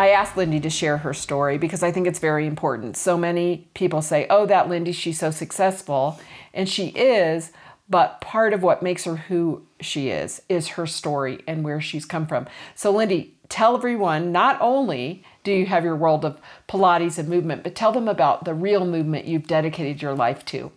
I 0.00 0.08
asked 0.08 0.34
Lindy 0.36 0.60
to 0.60 0.70
share 0.70 0.96
her 0.96 1.12
story 1.12 1.58
because 1.58 1.82
I 1.82 1.92
think 1.92 2.06
it's 2.06 2.18
very 2.18 2.46
important. 2.46 2.96
So 2.96 3.18
many 3.18 3.68
people 3.74 4.00
say, 4.00 4.26
oh, 4.30 4.46
that 4.46 4.66
Lindy, 4.66 4.92
she's 4.92 5.18
so 5.18 5.30
successful. 5.30 6.18
And 6.52 6.68
she 6.68 6.88
is, 6.88 7.52
but 7.88 8.20
part 8.20 8.52
of 8.52 8.62
what 8.62 8.82
makes 8.82 9.04
her 9.04 9.16
who 9.16 9.66
she 9.80 10.10
is 10.10 10.42
is 10.48 10.68
her 10.68 10.86
story 10.86 11.40
and 11.46 11.64
where 11.64 11.80
she's 11.80 12.04
come 12.04 12.26
from. 12.26 12.46
So, 12.74 12.92
Lindy, 12.92 13.34
tell 13.48 13.76
everyone 13.76 14.30
not 14.30 14.56
only 14.60 15.24
do 15.42 15.52
you 15.52 15.66
have 15.66 15.84
your 15.84 15.96
world 15.96 16.24
of 16.24 16.40
Pilates 16.68 17.18
and 17.18 17.28
movement, 17.28 17.64
but 17.64 17.74
tell 17.74 17.92
them 17.92 18.08
about 18.08 18.44
the 18.44 18.54
real 18.54 18.86
movement 18.86 19.26
you've 19.26 19.46
dedicated 19.46 20.00
your 20.00 20.14
life 20.14 20.44
to. 20.46 20.70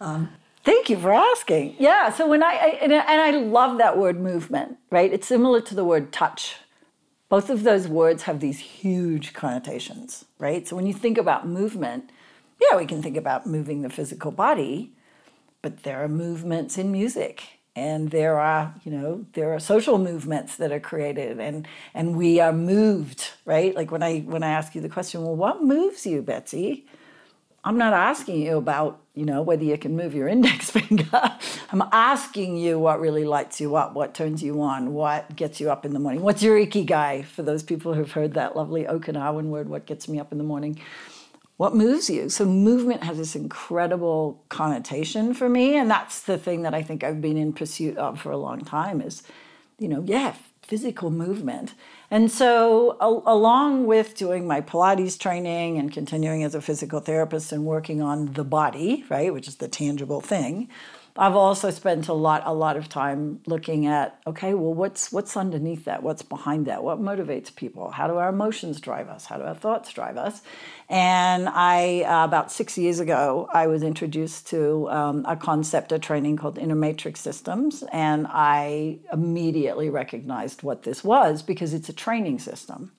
Um, 0.00 0.30
thank 0.64 0.90
you 0.90 0.98
for 0.98 1.14
asking. 1.14 1.76
Yeah, 1.78 2.10
so 2.10 2.28
when 2.28 2.42
I, 2.42 2.50
I 2.50 2.78
and, 2.82 2.92
and 2.92 3.20
I 3.20 3.30
love 3.30 3.78
that 3.78 3.96
word 3.96 4.20
movement, 4.20 4.78
right? 4.90 5.12
It's 5.12 5.28
similar 5.28 5.60
to 5.60 5.74
the 5.74 5.84
word 5.84 6.12
touch. 6.12 6.56
Both 7.28 7.50
of 7.50 7.62
those 7.62 7.88
words 7.88 8.24
have 8.24 8.40
these 8.40 8.58
huge 8.58 9.32
connotations, 9.32 10.24
right? 10.38 10.66
So 10.66 10.76
when 10.76 10.86
you 10.86 10.92
think 10.92 11.18
about 11.18 11.46
movement, 11.46 12.10
yeah, 12.60 12.76
we 12.76 12.86
can 12.86 13.02
think 13.02 13.16
about 13.16 13.46
moving 13.46 13.82
the 13.82 13.90
physical 13.90 14.30
body, 14.30 14.92
but 15.62 15.82
there 15.82 16.02
are 16.02 16.08
movements 16.08 16.78
in 16.78 16.92
music 16.92 17.56
and 17.76 18.10
there 18.10 18.40
are 18.40 18.74
you 18.84 18.90
know 18.90 19.26
there 19.34 19.52
are 19.52 19.60
social 19.60 19.98
movements 19.98 20.56
that 20.56 20.72
are 20.72 20.80
created 20.80 21.38
and 21.38 21.68
and 21.94 22.16
we 22.16 22.40
are 22.40 22.52
moved 22.52 23.32
right? 23.44 23.76
Like 23.76 23.92
when 23.92 24.02
i 24.02 24.20
when 24.20 24.42
i 24.42 24.50
ask 24.50 24.74
you 24.74 24.80
the 24.80 24.88
question 24.88 25.22
well 25.22 25.36
what 25.36 25.62
moves 25.62 26.06
you 26.06 26.22
betsy? 26.22 26.86
I'm 27.64 27.78
not 27.78 27.92
asking 27.92 28.40
you 28.40 28.56
about 28.56 29.00
you 29.14 29.24
know 29.24 29.42
whether 29.42 29.64
you 29.64 29.76
can 29.76 29.94
move 29.96 30.14
your 30.14 30.28
index 30.36 30.70
finger. 30.70 31.38
I'm 31.70 31.82
asking 31.92 32.56
you 32.56 32.78
what 32.78 33.00
really 33.00 33.24
lights 33.24 33.60
you 33.60 33.76
up 33.76 33.94
what 33.94 34.14
turns 34.14 34.42
you 34.42 34.62
on 34.62 34.94
what 34.94 35.36
gets 35.36 35.60
you 35.60 35.70
up 35.70 35.84
in 35.84 35.92
the 35.92 35.98
morning. 35.98 36.22
What's 36.22 36.42
your 36.42 36.58
ikigai 36.58 37.26
for 37.26 37.42
those 37.42 37.62
people 37.62 37.92
who've 37.92 38.10
heard 38.10 38.34
that 38.34 38.56
lovely 38.56 38.84
okinawan 38.84 39.44
word 39.44 39.68
what 39.68 39.84
gets 39.84 40.08
me 40.08 40.18
up 40.18 40.32
in 40.32 40.38
the 40.38 40.44
morning 40.44 40.80
what 41.56 41.74
moves 41.74 42.10
you. 42.10 42.28
So 42.28 42.44
movement 42.44 43.02
has 43.02 43.16
this 43.16 43.34
incredible 43.34 44.42
connotation 44.48 45.34
for 45.34 45.48
me, 45.48 45.76
and 45.76 45.90
that's 45.90 46.20
the 46.20 46.38
thing 46.38 46.62
that 46.62 46.74
I 46.74 46.82
think 46.82 47.02
I've 47.02 47.20
been 47.20 47.36
in 47.36 47.52
pursuit 47.52 47.96
of 47.96 48.20
for 48.20 48.30
a 48.30 48.36
long 48.36 48.60
time. 48.60 49.00
Is 49.00 49.22
you 49.78 49.88
know, 49.88 50.02
yeah, 50.06 50.34
physical 50.62 51.10
movement. 51.10 51.74
And 52.10 52.30
so, 52.30 52.96
a- 53.00 53.32
along 53.32 53.86
with 53.86 54.14
doing 54.14 54.46
my 54.46 54.60
Pilates 54.60 55.18
training 55.18 55.78
and 55.78 55.92
continuing 55.92 56.42
as 56.44 56.54
a 56.54 56.60
physical 56.60 57.00
therapist 57.00 57.52
and 57.52 57.64
working 57.64 58.00
on 58.02 58.32
the 58.32 58.44
body, 58.44 59.04
right, 59.08 59.32
which 59.32 59.48
is 59.48 59.56
the 59.56 59.68
tangible 59.68 60.20
thing, 60.20 60.68
I've 61.18 61.34
also 61.34 61.70
spent 61.70 62.08
a 62.08 62.12
lot 62.12 62.42
a 62.44 62.52
lot 62.52 62.76
of 62.76 62.88
time 62.88 63.40
looking 63.46 63.86
at 63.86 64.20
okay, 64.26 64.54
well 64.54 64.74
what's 64.74 65.10
what's 65.12 65.36
underneath 65.36 65.84
that? 65.84 66.02
What's 66.02 66.22
behind 66.22 66.66
that? 66.66 66.82
What 66.82 67.00
motivates 67.00 67.54
people? 67.54 67.90
How 67.90 68.06
do 68.06 68.16
our 68.16 68.28
emotions 68.28 68.80
drive 68.80 69.08
us? 69.08 69.26
How 69.26 69.36
do 69.38 69.44
our 69.44 69.54
thoughts 69.54 69.92
drive 69.92 70.16
us? 70.16 70.42
And 70.88 71.48
I 71.48 72.02
uh, 72.02 72.24
about 72.24 72.52
6 72.52 72.78
years 72.78 73.00
ago, 73.00 73.48
I 73.52 73.66
was 73.66 73.82
introduced 73.82 74.46
to 74.48 74.88
um, 74.90 75.24
a 75.26 75.36
concept 75.36 75.92
a 75.92 75.98
training 75.98 76.36
called 76.36 76.58
inner 76.58 76.74
matrix 76.74 77.20
systems 77.20 77.82
and 77.92 78.26
I 78.28 78.98
immediately 79.12 79.90
recognized 79.90 80.62
what 80.62 80.82
this 80.82 81.02
was 81.02 81.42
because 81.42 81.72
it's 81.74 81.88
a 81.88 81.92
training 81.92 82.38
system 82.38 82.92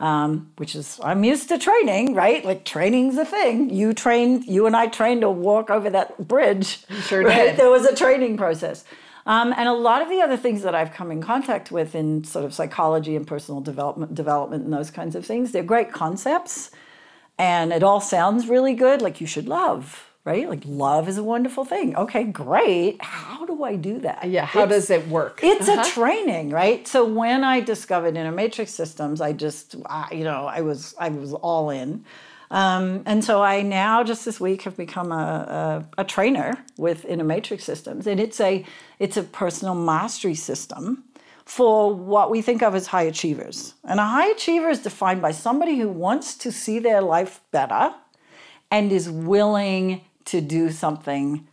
um, 0.00 0.50
which 0.56 0.74
is 0.74 1.00
I'm 1.02 1.24
used 1.24 1.48
to 1.48 1.58
training, 1.58 2.14
right? 2.14 2.44
Like 2.44 2.64
training's 2.64 3.16
a 3.16 3.24
thing. 3.24 3.70
You 3.70 3.92
trained, 3.92 4.44
you 4.44 4.66
and 4.66 4.76
I 4.76 4.86
trained 4.86 5.22
to 5.22 5.30
walk 5.30 5.70
over 5.70 5.90
that 5.90 6.28
bridge. 6.28 6.84
sure 7.02 7.22
right? 7.24 7.50
did. 7.50 7.56
There 7.56 7.70
was 7.70 7.84
a 7.84 7.94
training 7.94 8.36
process. 8.36 8.84
Um, 9.26 9.54
and 9.56 9.68
a 9.68 9.72
lot 9.72 10.02
of 10.02 10.10
the 10.10 10.20
other 10.20 10.36
things 10.36 10.62
that 10.62 10.74
I've 10.74 10.92
come 10.92 11.10
in 11.10 11.22
contact 11.22 11.72
with 11.72 11.94
in 11.94 12.24
sort 12.24 12.44
of 12.44 12.52
psychology 12.52 13.16
and 13.16 13.26
personal 13.26 13.60
development, 13.60 14.14
development 14.14 14.64
and 14.64 14.72
those 14.72 14.90
kinds 14.90 15.16
of 15.16 15.24
things, 15.24 15.52
they're 15.52 15.62
great 15.62 15.92
concepts, 15.92 16.70
and 17.38 17.72
it 17.72 17.82
all 17.82 18.00
sounds 18.00 18.48
really 18.48 18.74
good. 18.74 19.00
Like 19.00 19.20
you 19.20 19.26
should 19.26 19.48
love, 19.48 20.10
right? 20.24 20.48
Like 20.48 20.62
love 20.66 21.08
is 21.08 21.18
a 21.18 21.22
wonderful 21.22 21.64
thing. 21.64 21.94
Okay, 21.96 22.24
great. 22.24 23.02
How 23.02 23.44
do 23.44 23.62
I 23.62 23.76
do 23.76 23.98
that? 24.00 24.24
Yeah, 24.24 24.46
how 24.46 24.62
It's- 24.64 24.78
does 24.88 24.90
it 24.90 25.06
work? 25.08 25.40
it's 25.42 25.68
Uh-huh. 25.68 25.82
a 25.82 25.84
training, 25.84 26.50
right? 26.50 26.86
So 26.88 27.04
when 27.04 27.44
I 27.44 27.60
discovered 27.60 28.16
inner 28.16 28.32
matrix 28.32 28.72
systems, 28.72 29.20
I 29.20 29.32
just, 29.32 29.76
I, 29.86 30.08
you 30.12 30.24
know, 30.24 30.46
I 30.46 30.62
was, 30.62 30.94
I 30.98 31.10
was 31.10 31.34
all 31.34 31.68
in. 31.70 32.04
Um, 32.50 33.02
and 33.04 33.24
so 33.24 33.42
I 33.42 33.62
now 33.62 34.02
just 34.04 34.24
this 34.24 34.40
week 34.40 34.62
have 34.62 34.76
become 34.76 35.12
a, 35.12 35.84
a, 35.96 36.02
a 36.02 36.04
trainer 36.04 36.54
with 36.78 37.04
inner 37.04 37.24
matrix 37.24 37.64
systems, 37.64 38.06
and 38.06 38.20
it's 38.20 38.40
a, 38.40 38.64
it's 38.98 39.16
a 39.16 39.22
personal 39.24 39.74
mastery 39.74 40.34
system 40.36 41.04
for 41.44 41.92
what 41.92 42.30
we 42.30 42.40
think 42.40 42.62
of 42.62 42.74
as 42.74 42.86
high 42.86 43.02
achievers. 43.02 43.74
And 43.84 43.98
a 44.00 44.04
high 44.04 44.28
achiever 44.28 44.68
is 44.70 44.78
defined 44.80 45.20
by 45.20 45.32
somebody 45.32 45.76
who 45.78 45.88
wants 45.88 46.34
to 46.36 46.50
see 46.52 46.78
their 46.78 47.02
life 47.02 47.40
better 47.50 47.92
and 48.70 48.90
is 48.92 49.10
willing 49.10 50.00
to 50.26 50.40
do 50.40 50.70
something 50.70 51.46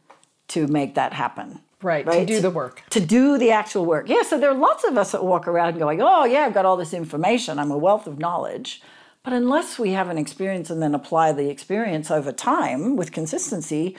to 0.50 0.68
make 0.68 0.96
that 0.96 1.14
happen. 1.14 1.62
Right, 1.82 2.06
to 2.06 2.26
do 2.26 2.42
the 2.42 2.52
work. 2.52 2.84
To 2.92 3.00
do 3.00 3.40
the 3.40 3.52
actual 3.52 3.86
work. 3.86 4.08
Yeah, 4.08 4.22
so 4.22 4.40
there 4.40 4.52
are 4.52 4.58
lots 4.58 4.84
of 4.84 4.98
us 4.98 5.14
that 5.14 5.24
walk 5.24 5.48
around 5.48 5.80
going, 5.80 6.00
oh, 6.02 6.26
yeah, 6.26 6.42
I've 6.42 6.54
got 6.54 6.66
all 6.66 6.78
this 6.78 6.94
information, 6.94 7.58
I'm 7.58 7.72
a 7.72 7.78
wealth 7.78 8.06
of 8.06 8.20
knowledge. 8.20 8.82
But 9.24 9.34
unless 9.34 9.80
we 9.80 9.92
have 9.92 10.10
an 10.10 10.18
experience 10.18 10.70
and 10.70 10.82
then 10.82 10.94
apply 10.94 11.32
the 11.32 11.50
experience 11.50 12.12
over 12.12 12.32
time 12.32 12.96
with 12.96 13.12
consistency, 13.12 13.98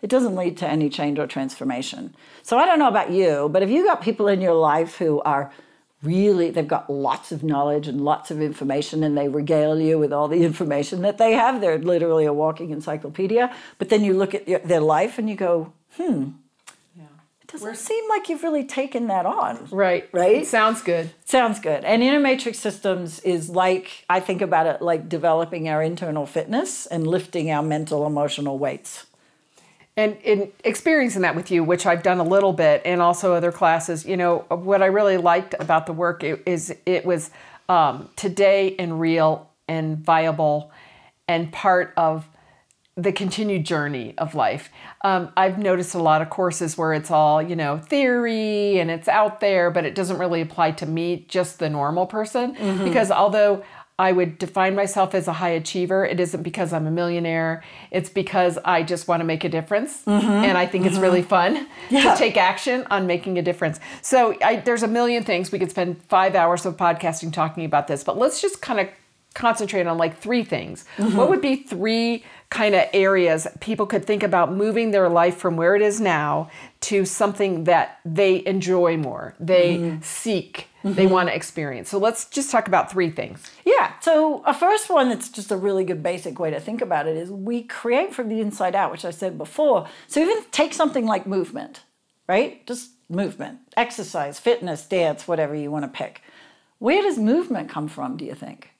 it 0.00 0.08
doesn't 0.08 0.36
lead 0.36 0.56
to 0.58 0.68
any 0.68 0.88
change 0.88 1.18
or 1.18 1.26
transformation. 1.26 2.14
So 2.42 2.58
I 2.58 2.66
don't 2.66 2.78
know 2.78 2.88
about 2.88 3.10
you, 3.10 3.48
but 3.50 3.62
if 3.62 3.70
you 3.70 3.84
got 3.84 4.00
people 4.00 4.28
in 4.28 4.40
your 4.40 4.54
life 4.54 4.96
who 4.96 5.20
are 5.22 5.52
really 6.02 6.50
they've 6.50 6.68
got 6.68 6.88
lots 6.88 7.32
of 7.32 7.42
knowledge 7.42 7.88
and 7.88 8.00
lots 8.00 8.30
of 8.30 8.40
information 8.40 9.02
and 9.02 9.16
they 9.16 9.28
regale 9.28 9.80
you 9.80 9.98
with 9.98 10.12
all 10.12 10.28
the 10.28 10.44
information 10.50 11.02
that 11.02 11.18
they 11.18 11.32
have 11.32 11.60
they're 11.60 11.78
literally 11.78 12.24
a 12.24 12.32
walking 12.32 12.70
encyclopedia 12.70 13.54
but 13.78 13.88
then 13.88 14.04
you 14.04 14.14
look 14.14 14.34
at 14.34 14.46
your, 14.48 14.60
their 14.60 14.80
life 14.80 15.18
and 15.18 15.28
you 15.28 15.34
go 15.36 15.72
hmm 15.96 16.30
yeah. 16.96 17.04
it 17.42 17.48
doesn't 17.48 17.76
seem 17.76 18.08
like 18.08 18.28
you've 18.28 18.42
really 18.42 18.64
taken 18.64 19.08
that 19.08 19.26
on 19.26 19.66
Right. 19.70 20.08
Right? 20.12 20.46
Sounds 20.46 20.82
good. 20.82 21.10
Sounds 21.24 21.58
good. 21.60 21.84
And 21.84 22.02
inner 22.02 22.20
matrix 22.20 22.58
systems 22.58 23.20
is 23.20 23.50
like, 23.50 24.04
I 24.08 24.20
think 24.20 24.40
about 24.40 24.66
it 24.66 24.82
like 24.82 25.08
developing 25.08 25.68
our 25.68 25.82
internal 25.82 26.26
fitness 26.26 26.86
and 26.86 27.06
lifting 27.06 27.50
our 27.50 27.62
mental 27.62 28.06
emotional 28.06 28.58
weights. 28.58 29.06
And 29.98 30.16
in 30.22 30.52
experiencing 30.62 31.22
that 31.22 31.34
with 31.34 31.50
you, 31.50 31.64
which 31.64 31.84
I've 31.84 32.04
done 32.04 32.20
a 32.20 32.24
little 32.24 32.52
bit, 32.52 32.82
and 32.84 33.02
also 33.02 33.34
other 33.34 33.50
classes, 33.50 34.06
you 34.06 34.16
know, 34.16 34.46
what 34.48 34.80
I 34.80 34.86
really 34.86 35.16
liked 35.16 35.56
about 35.58 35.86
the 35.86 35.92
work 35.92 36.22
is 36.22 36.72
it 36.86 37.04
was 37.04 37.32
um, 37.68 38.08
today 38.14 38.76
and 38.78 39.00
real 39.00 39.50
and 39.66 39.98
viable 39.98 40.70
and 41.26 41.52
part 41.52 41.92
of 41.96 42.28
the 42.96 43.10
continued 43.10 43.66
journey 43.66 44.14
of 44.18 44.36
life. 44.36 44.70
Um, 45.02 45.32
I've 45.36 45.58
noticed 45.58 45.96
a 45.96 46.02
lot 46.02 46.22
of 46.22 46.30
courses 46.30 46.78
where 46.78 46.92
it's 46.92 47.10
all, 47.10 47.42
you 47.42 47.56
know, 47.56 47.78
theory 47.78 48.78
and 48.78 48.92
it's 48.92 49.08
out 49.08 49.40
there, 49.40 49.70
but 49.72 49.84
it 49.84 49.96
doesn't 49.96 50.18
really 50.18 50.40
apply 50.40 50.72
to 50.72 50.86
me, 50.86 51.26
just 51.28 51.58
the 51.58 51.68
normal 51.68 52.06
person. 52.06 52.56
Because 52.84 53.10
although 53.10 53.64
I 53.98 54.12
would 54.12 54.38
define 54.38 54.76
myself 54.76 55.12
as 55.12 55.26
a 55.26 55.32
high 55.32 55.50
achiever, 55.50 56.04
it 56.04 56.20
isn't 56.20 56.42
because 56.44 56.72
I'm 56.72 56.86
a 56.86 56.90
millionaire. 56.90 57.64
It's 57.90 58.08
because 58.08 58.56
I 58.64 58.84
just 58.84 59.08
want 59.08 59.20
to 59.20 59.24
make 59.24 59.42
a 59.42 59.48
difference. 59.48 60.04
Mm-hmm. 60.04 60.28
And 60.28 60.56
I 60.56 60.66
think 60.66 60.86
it's 60.86 60.98
really 60.98 61.20
mm-hmm. 61.20 61.28
fun 61.28 61.66
Yeah. 61.90 62.12
to 62.12 62.18
take 62.18 62.36
action 62.36 62.86
on 62.90 63.08
making 63.08 63.38
a 63.38 63.42
difference. 63.42 63.80
So 64.00 64.36
I, 64.42 64.56
there's 64.56 64.84
a 64.84 64.88
million 64.88 65.24
things. 65.24 65.50
We 65.50 65.58
could 65.58 65.70
spend 65.70 66.00
five 66.04 66.36
hours 66.36 66.64
of 66.64 66.76
podcasting 66.76 67.32
talking 67.32 67.64
about 67.64 67.88
this, 67.88 68.04
but 68.04 68.16
let's 68.16 68.40
just 68.40 68.62
kind 68.62 68.78
of 68.78 68.88
concentrate 69.38 69.86
on 69.86 69.96
like 69.96 70.18
three 70.18 70.42
things. 70.42 70.84
Mm-hmm. 70.96 71.16
What 71.16 71.30
would 71.30 71.40
be 71.40 71.56
three 71.56 72.24
kind 72.50 72.74
of 72.74 72.84
areas 72.92 73.46
people 73.60 73.86
could 73.86 74.04
think 74.04 74.22
about 74.22 74.52
moving 74.52 74.90
their 74.90 75.08
life 75.08 75.36
from 75.36 75.56
where 75.56 75.76
it 75.76 75.82
is 75.82 76.00
now 76.00 76.50
to 76.80 77.04
something 77.04 77.64
that 77.64 78.00
they 78.04 78.44
enjoy 78.46 78.96
more, 78.96 79.34
they 79.38 79.76
mm-hmm. 79.76 80.02
seek, 80.02 80.68
they 80.82 81.04
mm-hmm. 81.04 81.12
want 81.12 81.28
to 81.28 81.34
experience? 81.34 81.88
So 81.88 81.98
let's 81.98 82.24
just 82.24 82.50
talk 82.50 82.66
about 82.66 82.90
three 82.90 83.10
things. 83.10 83.48
Yeah. 83.64 83.92
So 84.00 84.42
a 84.44 84.52
first 84.52 84.90
one 84.90 85.08
that's 85.08 85.28
just 85.28 85.52
a 85.52 85.56
really 85.56 85.84
good 85.84 86.02
basic 86.02 86.38
way 86.38 86.50
to 86.50 86.58
think 86.58 86.82
about 86.82 87.06
it 87.06 87.16
is 87.16 87.30
we 87.30 87.62
create 87.62 88.14
from 88.14 88.28
the 88.28 88.40
inside 88.40 88.74
out, 88.74 88.90
which 88.90 89.04
I 89.04 89.10
said 89.10 89.38
before. 89.38 89.86
So 90.08 90.20
even 90.20 90.42
take 90.50 90.74
something 90.74 91.06
like 91.06 91.26
movement, 91.26 91.82
right? 92.26 92.66
Just 92.66 92.90
movement, 93.08 93.60
exercise, 93.76 94.40
fitness, 94.40 94.84
dance, 94.84 95.28
whatever 95.28 95.54
you 95.54 95.70
want 95.70 95.84
to 95.84 95.96
pick. 95.96 96.22
Where 96.78 97.02
does 97.02 97.18
movement 97.18 97.68
come 97.68 97.88
from, 97.88 98.16
do 98.16 98.24
you 98.24 98.34
think? 98.34 98.70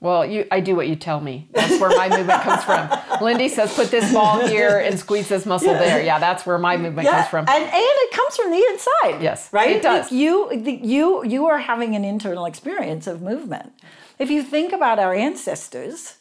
Well, 0.00 0.24
you, 0.24 0.46
I 0.50 0.60
do 0.60 0.74
what 0.74 0.88
you 0.88 0.96
tell 0.96 1.20
me. 1.20 1.48
That's 1.52 1.78
where 1.78 1.90
my 1.90 2.08
movement 2.08 2.42
comes 2.42 2.64
from. 2.64 2.88
Lindy 3.22 3.48
says, 3.50 3.74
put 3.74 3.90
this 3.90 4.10
ball 4.12 4.46
here 4.46 4.78
and 4.78 4.98
squeeze 4.98 5.28
this 5.28 5.44
muscle 5.44 5.74
there. 5.74 6.02
Yeah, 6.02 6.18
that's 6.18 6.46
where 6.46 6.56
my 6.56 6.78
movement 6.78 7.06
comes 7.08 7.28
from. 7.28 7.40
And, 7.48 7.62
and 7.64 7.70
it 7.74 8.10
comes 8.12 8.34
from 8.36 8.50
the 8.50 8.64
inside. 8.70 9.22
Yes, 9.22 9.52
Right? 9.52 9.76
it 9.76 9.82
does. 9.82 10.10
You 10.10 10.50
you 10.52 11.22
you 11.24 11.46
are 11.46 11.58
having 11.58 11.94
an 11.96 12.04
internal 12.04 12.46
experience 12.46 13.06
of 13.06 13.20
movement. 13.20 13.74
If 14.18 14.30
you 14.30 14.42
think 14.42 14.72
about 14.72 14.98
our 14.98 15.12
ancestors, 15.14 16.16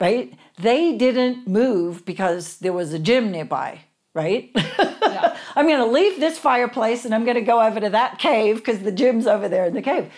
right? 0.00 0.32
They 0.58 0.96
didn't 0.96 1.48
move 1.48 2.04
because 2.04 2.58
there 2.58 2.72
was 2.72 2.92
a 2.92 2.98
gym 3.00 3.32
nearby, 3.32 3.80
right? 4.14 4.50
Yeah. 4.54 5.36
I'm 5.56 5.66
going 5.66 5.78
to 5.78 5.86
leave 5.86 6.18
this 6.20 6.38
fireplace 6.38 7.04
and 7.04 7.14
I'm 7.14 7.24
going 7.24 7.36
to 7.36 7.40
go 7.52 7.60
over 7.60 7.78
to 7.80 7.90
that 7.90 8.18
cave 8.18 8.56
because 8.56 8.80
the 8.80 8.92
gym's 8.92 9.26
over 9.26 9.48
there 9.48 9.66
in 9.66 9.74
the 9.74 9.82
cave. 9.82 10.10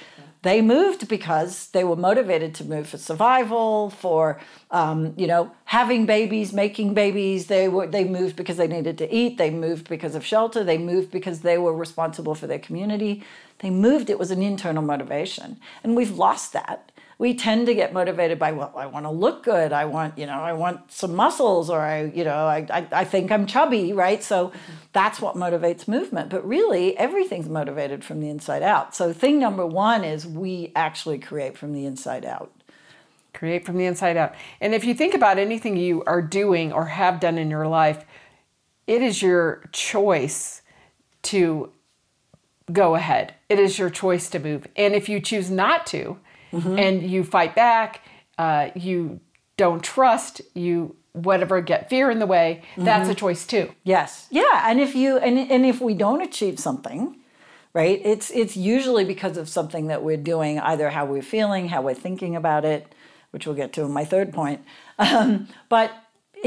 They 0.42 0.62
moved 0.62 1.08
because 1.08 1.68
they 1.68 1.84
were 1.84 1.96
motivated 1.96 2.54
to 2.56 2.64
move 2.64 2.88
for 2.88 2.98
survival, 2.98 3.90
for 3.90 4.40
um, 4.70 5.14
you 5.16 5.26
know 5.26 5.52
having 5.64 6.06
babies, 6.06 6.52
making 6.52 6.94
babies. 6.94 7.46
They 7.46 7.68
were 7.68 7.86
they 7.86 8.04
moved 8.04 8.36
because 8.36 8.56
they 8.56 8.68
needed 8.68 8.98
to 8.98 9.14
eat. 9.14 9.38
They 9.38 9.50
moved 9.50 9.88
because 9.88 10.14
of 10.14 10.24
shelter. 10.24 10.62
They 10.62 10.78
moved 10.78 11.10
because 11.10 11.40
they 11.40 11.58
were 11.58 11.74
responsible 11.74 12.34
for 12.34 12.46
their 12.46 12.58
community. 12.58 13.24
They 13.58 13.70
moved. 13.70 14.10
It 14.10 14.18
was 14.18 14.30
an 14.30 14.42
internal 14.42 14.82
motivation, 14.82 15.58
and 15.82 15.96
we've 15.96 16.16
lost 16.16 16.52
that 16.52 16.92
we 17.18 17.32
tend 17.32 17.66
to 17.66 17.74
get 17.74 17.92
motivated 17.92 18.38
by 18.38 18.52
well 18.52 18.72
i 18.76 18.86
want 18.86 19.04
to 19.04 19.10
look 19.10 19.42
good 19.42 19.72
i 19.72 19.84
want 19.84 20.16
you 20.18 20.26
know 20.26 20.38
i 20.38 20.52
want 20.52 20.90
some 20.92 21.14
muscles 21.14 21.70
or 21.70 21.80
i 21.80 22.04
you 22.04 22.24
know 22.24 22.46
i, 22.46 22.66
I, 22.70 22.86
I 22.92 23.04
think 23.04 23.32
i'm 23.32 23.46
chubby 23.46 23.92
right 23.92 24.22
so 24.22 24.48
mm-hmm. 24.48 24.72
that's 24.92 25.20
what 25.20 25.34
motivates 25.34 25.88
movement 25.88 26.30
but 26.30 26.46
really 26.46 26.96
everything's 26.98 27.48
motivated 27.48 28.04
from 28.04 28.20
the 28.20 28.28
inside 28.28 28.62
out 28.62 28.94
so 28.94 29.12
thing 29.12 29.38
number 29.38 29.66
one 29.66 30.04
is 30.04 30.26
we 30.26 30.72
actually 30.76 31.18
create 31.18 31.56
from 31.56 31.72
the 31.72 31.86
inside 31.86 32.24
out 32.24 32.52
Create 33.36 33.66
from 33.66 33.76
the 33.76 33.84
inside 33.84 34.16
out. 34.16 34.34
And 34.62 34.74
if 34.74 34.82
you 34.82 34.94
think 34.94 35.12
about 35.12 35.38
anything 35.38 35.76
you 35.76 36.02
are 36.06 36.22
doing 36.22 36.72
or 36.72 36.86
have 36.86 37.20
done 37.20 37.36
in 37.36 37.50
your 37.50 37.68
life, 37.68 38.06
it 38.86 39.02
is 39.02 39.20
your 39.20 39.68
choice 39.72 40.62
to 41.24 41.70
go 42.72 42.94
ahead. 42.94 43.34
It 43.50 43.58
is 43.58 43.78
your 43.78 43.90
choice 43.90 44.30
to 44.30 44.38
move. 44.38 44.66
And 44.74 44.94
if 44.94 45.10
you 45.10 45.20
choose 45.20 45.50
not 45.50 45.86
to 45.88 46.18
and 46.64 47.02
you 47.02 47.24
fight 47.24 47.54
back, 47.54 48.02
uh, 48.38 48.70
you 48.74 49.20
don't 49.56 49.82
trust, 49.82 50.40
you 50.54 50.96
whatever 51.12 51.60
get 51.62 51.88
fear 51.88 52.10
in 52.10 52.18
the 52.18 52.26
way, 52.26 52.62
that's 52.76 53.08
a 53.08 53.14
choice 53.14 53.46
too. 53.46 53.72
Yes. 53.84 54.26
Yeah. 54.30 54.62
And 54.64 54.80
if 54.80 54.94
you 54.94 55.16
and, 55.18 55.38
and 55.38 55.64
if 55.64 55.80
we 55.80 55.94
don't 55.94 56.20
achieve 56.20 56.58
something, 56.58 57.16
right, 57.72 58.00
it's 58.04 58.30
it's 58.30 58.56
usually 58.56 59.04
because 59.04 59.36
of 59.36 59.48
something 59.48 59.86
that 59.86 60.02
we're 60.02 60.18
doing, 60.18 60.58
either 60.60 60.90
how 60.90 61.06
we're 61.06 61.22
feeling, 61.22 61.68
how 61.68 61.82
we're 61.82 61.94
thinking 61.94 62.36
about 62.36 62.64
it, 62.64 62.94
which 63.30 63.46
we'll 63.46 63.56
get 63.56 63.72
to 63.74 63.82
in 63.82 63.92
my 63.92 64.04
third 64.04 64.32
point. 64.32 64.62
Um, 64.98 65.48
but 65.68 65.92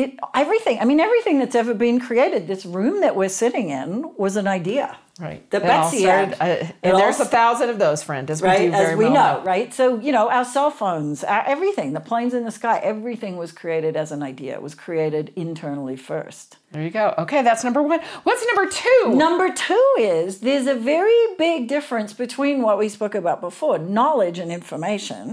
it 0.02 0.10
everything, 0.44 0.78
I 0.82 0.86
mean, 0.86 1.00
everything 1.00 1.36
that's 1.40 1.56
ever 1.56 1.74
been 1.74 2.00
created, 2.00 2.48
this 2.48 2.66
room 2.66 2.96
that 3.02 3.14
we're 3.16 3.30
sitting 3.44 3.70
in 3.70 3.90
was 4.18 4.36
an 4.38 4.48
idea. 4.48 4.98
Right. 5.20 5.42
That 5.52 5.64
It 5.64 5.68
Betsy 5.68 6.00
started- 6.04 6.36
had. 6.38 6.62
uh, 6.64 6.72
and 6.82 6.94
all 6.94 7.00
there's 7.02 7.20
a 7.20 7.26
thousand 7.26 7.70
of 7.70 7.78
those, 7.78 8.02
friend, 8.02 8.32
as 8.32 8.42
we 8.42 8.48
right 8.48 8.58
do 8.68 8.72
very 8.72 8.72
well. 8.72 8.92
as 8.94 8.98
we 8.98 9.04
well 9.06 9.14
know 9.38 9.44
right 9.54 9.74
so 9.74 10.00
you 10.06 10.14
know 10.14 10.30
our 10.30 10.46
cell 10.46 10.72
phones 10.72 11.26
our, 11.26 11.44
everything 11.46 11.92
the 11.92 12.00
planes 12.00 12.34
in 12.34 12.46
the 12.46 12.52
sky 12.62 12.80
everything 12.94 13.36
was 13.36 13.52
created 13.52 13.98
as 13.98 14.14
an 14.14 14.22
idea 14.24 14.54
it 14.54 14.62
was 14.62 14.76
created 14.86 15.26
internally 15.36 15.98
first 15.98 16.56
There 16.72 16.84
you 16.88 16.90
go. 17.02 17.06
Okay, 17.24 17.42
that's 17.42 17.64
number 17.68 17.82
one. 17.84 18.00
What's 18.24 18.46
number 18.52 18.72
two? 18.72 19.02
number 19.26 19.48
two 19.54 19.88
is 20.00 20.40
there's 20.40 20.68
a 20.68 20.76
very 20.96 21.22
big 21.38 21.68
difference 21.68 22.14
between 22.14 22.62
what 22.62 22.78
we 22.78 22.88
spoke 22.88 23.14
about 23.16 23.42
before 23.42 23.78
knowledge 23.78 24.40
and 24.40 24.50
information 24.60 25.26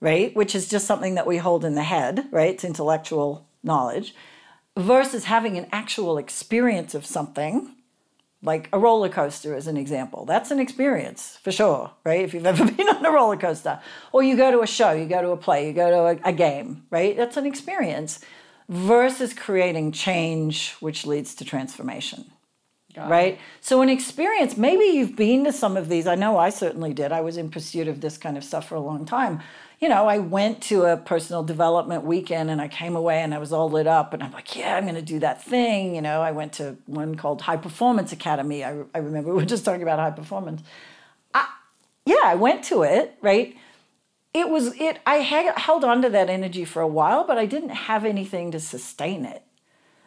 right 0.00 0.34
which 0.36 0.54
is 0.54 0.68
just 0.68 0.86
something 0.86 1.16
that 1.16 1.26
we 1.26 1.36
hold 1.38 1.64
in 1.64 1.74
the 1.74 1.82
head 1.82 2.14
right 2.30 2.50
it's 2.54 2.64
intellectual 2.64 3.44
knowledge 3.62 4.14
versus 4.76 5.24
having 5.24 5.56
an 5.58 5.66
actual 5.72 6.18
experience 6.18 6.94
of 6.94 7.04
something 7.04 7.74
like 8.42 8.68
a 8.72 8.78
roller 8.78 9.08
coaster 9.08 9.54
as 9.54 9.66
an 9.66 9.76
example. 9.76 10.24
That's 10.24 10.50
an 10.50 10.60
experience 10.60 11.38
for 11.42 11.52
sure, 11.52 11.90
right? 12.04 12.22
If 12.22 12.32
you've 12.32 12.46
ever 12.46 12.64
been 12.72 12.88
on 12.88 13.04
a 13.04 13.10
roller 13.10 13.36
coaster, 13.36 13.80
or 14.12 14.22
you 14.22 14.36
go 14.36 14.50
to 14.50 14.60
a 14.60 14.66
show, 14.66 14.92
you 14.92 15.06
go 15.06 15.20
to 15.20 15.30
a 15.30 15.36
play, 15.36 15.66
you 15.66 15.72
go 15.72 15.90
to 15.90 16.20
a, 16.22 16.30
a 16.30 16.32
game, 16.32 16.84
right? 16.90 17.16
That's 17.16 17.36
an 17.36 17.46
experience 17.46 18.20
versus 18.68 19.34
creating 19.34 19.92
change, 19.92 20.72
which 20.80 21.04
leads 21.04 21.34
to 21.36 21.44
transformation. 21.44 22.30
Right? 23.08 23.38
So, 23.60 23.82
an 23.82 23.88
experience, 23.88 24.56
maybe 24.56 24.84
you've 24.84 25.14
been 25.14 25.44
to 25.44 25.52
some 25.52 25.76
of 25.76 25.88
these. 25.88 26.08
I 26.08 26.16
know 26.16 26.36
I 26.36 26.50
certainly 26.50 26.92
did. 26.92 27.12
I 27.12 27.20
was 27.20 27.36
in 27.36 27.48
pursuit 27.48 27.86
of 27.86 28.00
this 28.00 28.18
kind 28.18 28.36
of 28.36 28.42
stuff 28.42 28.68
for 28.68 28.74
a 28.74 28.80
long 28.80 29.04
time. 29.04 29.40
You 29.80 29.88
know, 29.88 30.06
I 30.06 30.18
went 30.18 30.62
to 30.64 30.84
a 30.84 30.98
personal 30.98 31.42
development 31.42 32.04
weekend 32.04 32.50
and 32.50 32.60
I 32.60 32.68
came 32.68 32.96
away 32.96 33.22
and 33.22 33.32
I 33.32 33.38
was 33.38 33.50
all 33.50 33.70
lit 33.70 33.86
up 33.86 34.12
and 34.12 34.22
I'm 34.22 34.30
like, 34.30 34.54
yeah, 34.54 34.76
I'm 34.76 34.82
going 34.84 34.94
to 34.94 35.02
do 35.02 35.18
that 35.20 35.42
thing. 35.42 35.94
You 35.94 36.02
know, 36.02 36.20
I 36.20 36.32
went 36.32 36.52
to 36.54 36.76
one 36.84 37.14
called 37.14 37.40
High 37.40 37.56
Performance 37.56 38.12
Academy. 38.12 38.62
I, 38.62 38.82
I 38.94 38.98
remember 38.98 39.30
we 39.34 39.36
were 39.36 39.46
just 39.46 39.64
talking 39.64 39.82
about 39.82 39.98
high 39.98 40.10
performance. 40.10 40.62
I, 41.32 41.48
yeah, 42.04 42.22
I 42.24 42.34
went 42.34 42.62
to 42.64 42.82
it, 42.82 43.16
right? 43.22 43.56
It 44.34 44.50
was, 44.50 44.78
it, 44.78 45.00
I 45.06 45.16
had, 45.16 45.58
held 45.58 45.82
on 45.82 46.02
to 46.02 46.10
that 46.10 46.28
energy 46.28 46.66
for 46.66 46.82
a 46.82 46.86
while, 46.86 47.24
but 47.26 47.38
I 47.38 47.46
didn't 47.46 47.70
have 47.70 48.04
anything 48.04 48.50
to 48.50 48.60
sustain 48.60 49.24
it, 49.24 49.42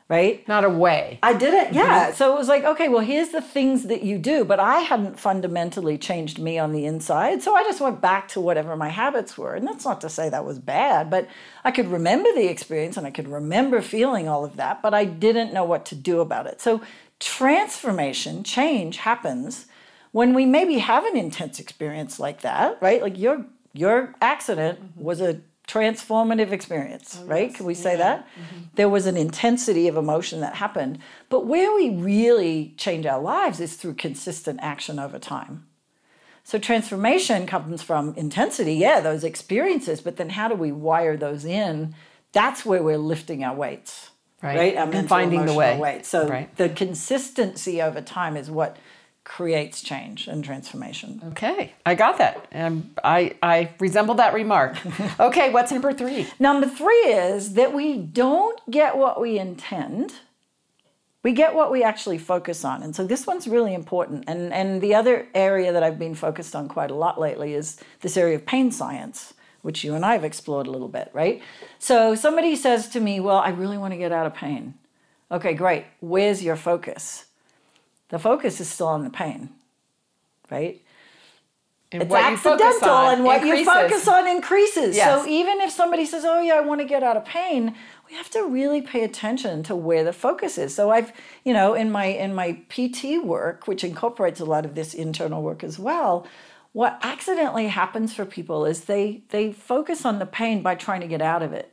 right? 0.09 0.47
Not 0.47 0.63
a 0.63 0.69
way. 0.69 1.19
I 1.23 1.33
did 1.33 1.53
it, 1.53 1.73
yeah. 1.73 2.11
So 2.11 2.35
it 2.35 2.37
was 2.37 2.47
like, 2.47 2.63
okay, 2.63 2.89
well, 2.89 3.03
here's 3.03 3.29
the 3.29 3.41
things 3.41 3.83
that 3.83 4.03
you 4.03 4.17
do, 4.17 4.43
but 4.43 4.59
I 4.59 4.79
hadn't 4.79 5.19
fundamentally 5.19 5.97
changed 5.97 6.39
me 6.39 6.59
on 6.59 6.71
the 6.71 6.85
inside. 6.85 7.41
So 7.41 7.55
I 7.55 7.63
just 7.63 7.81
went 7.81 8.01
back 8.01 8.27
to 8.29 8.41
whatever 8.41 8.75
my 8.75 8.89
habits 8.89 9.37
were. 9.37 9.55
And 9.55 9.65
that's 9.67 9.85
not 9.85 10.01
to 10.01 10.09
say 10.09 10.29
that 10.29 10.45
was 10.45 10.59
bad, 10.59 11.09
but 11.09 11.27
I 11.63 11.71
could 11.71 11.87
remember 11.87 12.29
the 12.35 12.47
experience 12.47 12.97
and 12.97 13.07
I 13.07 13.11
could 13.11 13.27
remember 13.27 13.81
feeling 13.81 14.27
all 14.27 14.45
of 14.45 14.57
that, 14.57 14.81
but 14.81 14.93
I 14.93 15.05
didn't 15.05 15.53
know 15.53 15.63
what 15.63 15.85
to 15.87 15.95
do 15.95 16.19
about 16.19 16.47
it. 16.47 16.61
So 16.61 16.81
transformation, 17.19 18.43
change 18.43 18.97
happens 18.97 19.67
when 20.11 20.33
we 20.33 20.45
maybe 20.45 20.77
have 20.77 21.05
an 21.05 21.17
intense 21.17 21.59
experience 21.59 22.19
like 22.19 22.41
that, 22.41 22.77
right? 22.81 23.01
Like 23.01 23.17
your 23.17 23.45
your 23.73 24.13
accident 24.21 24.79
mm-hmm. 24.79 25.03
was 25.03 25.19
a 25.19 25.41
transformative 25.73 26.51
experience, 26.51 27.19
oh, 27.21 27.25
right? 27.25 27.53
Can 27.53 27.65
we 27.65 27.73
say 27.73 27.95
that? 27.95 28.27
Mm-hmm. 28.27 28.61
There 28.75 28.89
was 28.89 29.05
an 29.05 29.17
intensity 29.17 29.87
of 29.87 29.97
emotion 29.97 30.39
that 30.41 30.55
happened. 30.55 30.99
But 31.29 31.45
where 31.45 31.73
we 31.73 31.89
really 31.89 32.73
change 32.77 33.05
our 33.05 33.19
lives 33.21 33.59
is 33.59 33.75
through 33.75 33.95
consistent 33.95 34.59
action 34.61 34.99
over 34.99 35.17
time. 35.19 35.65
So 36.43 36.59
transformation 36.59 37.47
comes 37.47 37.81
from 37.81 38.13
intensity, 38.15 38.75
yeah, 38.75 38.99
those 38.99 39.23
experiences, 39.23 40.01
but 40.01 40.17
then 40.17 40.31
how 40.31 40.47
do 40.47 40.55
we 40.55 40.71
wire 40.71 41.15
those 41.15 41.45
in? 41.45 41.95
That's 42.33 42.65
where 42.65 42.83
we're 42.83 42.97
lifting 42.97 43.43
our 43.43 43.55
weights. 43.55 44.09
Right. 44.41 44.75
Our 44.75 44.91
And 44.91 45.07
finding 45.07 45.45
the 45.45 45.53
way. 45.53 45.77
weight. 45.77 46.05
So 46.05 46.27
Right. 46.27 46.53
the 46.57 46.67
consistency 46.67 47.81
over 47.81 48.01
time 48.01 48.35
is 48.35 48.51
what 48.51 48.75
creates 49.23 49.81
change 49.81 50.27
and 50.27 50.43
transformation. 50.43 51.21
Okay, 51.29 51.73
I 51.85 51.95
got 51.95 52.17
that. 52.17 52.45
And 52.51 52.93
I, 53.03 53.35
I 53.41 53.73
resemble 53.79 54.15
that 54.15 54.33
remark. 54.33 54.77
Okay, 55.19 55.51
what's 55.51 55.71
number 55.71 55.93
three? 55.93 56.27
Number 56.39 56.67
three 56.67 57.05
is 57.07 57.53
that 57.53 57.73
we 57.73 57.97
don't 57.97 58.59
get 58.69 58.97
what 58.97 59.21
we 59.21 59.37
intend. 59.37 60.13
We 61.23 61.31
get 61.31 61.55
what 61.55 61.71
we 61.71 61.83
actually 61.83 62.17
focus 62.17 62.65
on. 62.65 62.83
And 62.83 62.95
so 62.95 63.05
this 63.05 63.25
one's 63.25 63.47
really 63.47 63.73
important. 63.73 64.25
And, 64.27 64.51
and 64.51 64.81
the 64.81 64.95
other 64.95 65.27
area 65.33 65.71
that 65.71 65.83
I've 65.83 65.99
been 65.99 66.15
focused 66.15 66.55
on 66.55 66.67
quite 66.67 66.91
a 66.91 66.95
lot 66.95 67.19
lately 67.19 67.53
is 67.53 67.79
this 68.01 68.17
area 68.17 68.35
of 68.35 68.45
pain 68.45 68.71
science, 68.71 69.33
which 69.61 69.83
you 69.83 69.93
and 69.95 70.05
I 70.05 70.13
have 70.13 70.23
explored 70.23 70.67
a 70.67 70.71
little 70.71 70.89
bit, 70.89 71.09
right? 71.13 71.41
So 71.79 72.15
somebody 72.15 72.55
says 72.55 72.89
to 72.89 72.99
me, 72.99 73.19
Well, 73.19 73.37
I 73.37 73.49
really 73.49 73.77
want 73.77 73.93
to 73.93 73.97
get 73.97 74.11
out 74.11 74.25
of 74.25 74.33
pain. 74.33 74.73
Okay, 75.31 75.53
great. 75.53 75.85
Where's 76.01 76.43
your 76.43 76.55
focus? 76.57 77.25
The 78.13 78.19
focus 78.19 78.61
is 78.61 78.69
still 78.69 78.89
on 78.89 79.03
the 79.03 79.09
pain, 79.09 79.49
right? 80.51 80.79
And 81.91 82.03
It's 82.03 82.13
accidental, 82.13 83.09
and 83.09 83.23
what 83.23 83.43
you 83.43 83.65
focus 83.65 84.07
on 84.07 84.27
increases. 84.27 84.95
Yes. 84.95 85.23
So 85.23 85.27
even 85.27 85.59
if 85.61 85.71
somebody 85.71 86.05
says, 86.05 86.23
"Oh 86.23 86.39
yeah, 86.39 86.53
I 86.53 86.59
want 86.59 86.79
to 86.79 86.85
get 86.85 87.01
out 87.01 87.17
of 87.17 87.25
pain," 87.25 87.75
we 88.07 88.15
have 88.15 88.29
to 88.29 88.43
really 88.43 88.83
pay 88.83 89.03
attention 89.03 89.63
to 89.63 89.75
where 89.75 90.03
the 90.03 90.13
focus 90.13 90.59
is. 90.59 90.75
So 90.75 90.91
I've, 90.91 91.11
you 91.43 91.53
know, 91.53 91.73
in 91.73 91.91
my 91.91 92.05
in 92.05 92.35
my 92.35 92.59
PT 92.69 93.17
work, 93.17 93.67
which 93.67 93.83
incorporates 93.83 94.39
a 94.39 94.45
lot 94.45 94.63
of 94.63 94.75
this 94.75 94.93
internal 94.93 95.41
work 95.41 95.63
as 95.63 95.79
well, 95.79 96.27
what 96.71 96.99
accidentally 97.01 97.69
happens 97.69 98.13
for 98.13 98.25
people 98.25 98.63
is 98.67 98.81
they 98.81 99.23
they 99.29 99.51
focus 99.51 100.05
on 100.05 100.19
the 100.19 100.27
pain 100.27 100.61
by 100.61 100.75
trying 100.75 101.01
to 101.01 101.07
get 101.07 101.23
out 101.23 101.41
of 101.41 101.51
it 101.51 101.72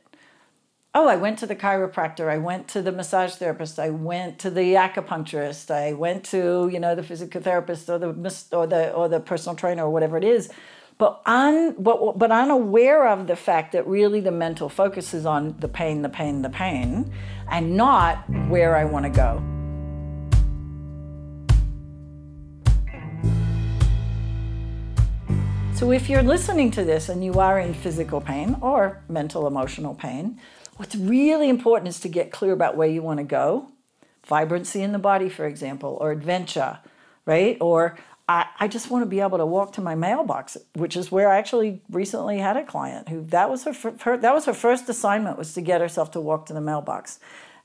oh 0.93 1.07
i 1.07 1.15
went 1.15 1.39
to 1.39 1.45
the 1.45 1.55
chiropractor 1.55 2.29
i 2.29 2.37
went 2.37 2.67
to 2.67 2.81
the 2.81 2.91
massage 2.91 3.35
therapist 3.35 3.79
i 3.79 3.89
went 3.89 4.37
to 4.39 4.49
the 4.49 4.73
acupuncturist 4.73 5.71
i 5.71 5.93
went 5.93 6.23
to 6.23 6.69
you 6.71 6.79
know 6.79 6.95
the 6.95 7.03
physical 7.03 7.41
therapist 7.41 7.89
or 7.89 7.97
the 7.97 8.09
or 8.51 8.67
the 8.67 8.91
or 8.91 9.07
the 9.07 9.19
personal 9.19 9.55
trainer 9.55 9.83
or 9.83 9.89
whatever 9.89 10.17
it 10.17 10.23
is. 10.23 10.49
But 10.97 11.19
un, 11.25 11.75
but, 11.79 12.19
but 12.19 12.31
unaware 12.31 13.07
of 13.07 13.25
the 13.25 13.35
fact 13.35 13.71
that 13.71 13.87
really 13.87 14.19
the 14.19 14.31
mental 14.31 14.69
focus 14.69 15.15
is 15.15 15.25
on 15.25 15.55
the 15.57 15.67
pain 15.67 16.03
the 16.03 16.09
pain 16.09 16.43
the 16.43 16.49
pain 16.49 17.11
and 17.49 17.75
not 17.75 18.29
where 18.49 18.75
i 18.75 18.85
want 18.85 19.05
to 19.05 19.09
go. 19.09 19.41
So, 25.73 25.91
if 25.91 26.07
you're 26.07 26.21
listening 26.21 26.69
to 26.71 26.83
this 26.83 27.09
and 27.09 27.25
you 27.25 27.39
are 27.39 27.59
in 27.59 27.73
physical 27.73 28.21
pain 28.21 28.55
or 28.61 29.01
mental 29.09 29.47
emotional 29.47 29.95
pain, 29.95 30.39
what's 30.81 30.95
really 30.95 31.47
important 31.47 31.87
is 31.87 31.99
to 31.99 32.09
get 32.09 32.31
clear 32.31 32.53
about 32.53 32.75
where 32.75 32.87
you 32.87 33.03
want 33.03 33.19
to 33.19 33.23
go. 33.23 33.67
Vibrancy 34.25 34.81
in 34.81 34.93
the 34.93 34.97
body, 34.97 35.29
for 35.29 35.45
example, 35.45 35.95
or 36.01 36.11
adventure, 36.11 36.79
right? 37.23 37.55
Or 37.61 37.99
I, 38.27 38.47
I 38.59 38.67
just 38.67 38.89
want 38.89 39.03
to 39.03 39.05
be 39.05 39.19
able 39.19 39.37
to 39.37 39.45
walk 39.45 39.73
to 39.73 39.81
my 39.81 39.93
mailbox, 39.93 40.57
which 40.73 40.97
is 40.97 41.11
where 41.11 41.29
I 41.29 41.37
actually 41.37 41.83
recently 41.91 42.39
had 42.39 42.57
a 42.57 42.63
client 42.63 43.09
who 43.09 43.23
that 43.25 43.47
was 43.47 43.63
her, 43.65 43.73
her 43.99 44.17
that 44.17 44.33
was 44.33 44.45
her 44.45 44.55
first 44.55 44.89
assignment 44.89 45.37
was 45.37 45.53
to 45.53 45.61
get 45.61 45.81
herself 45.81 46.09
to 46.11 46.19
walk 46.19 46.47
to 46.47 46.53
the 46.53 46.61
mailbox. 46.61 47.19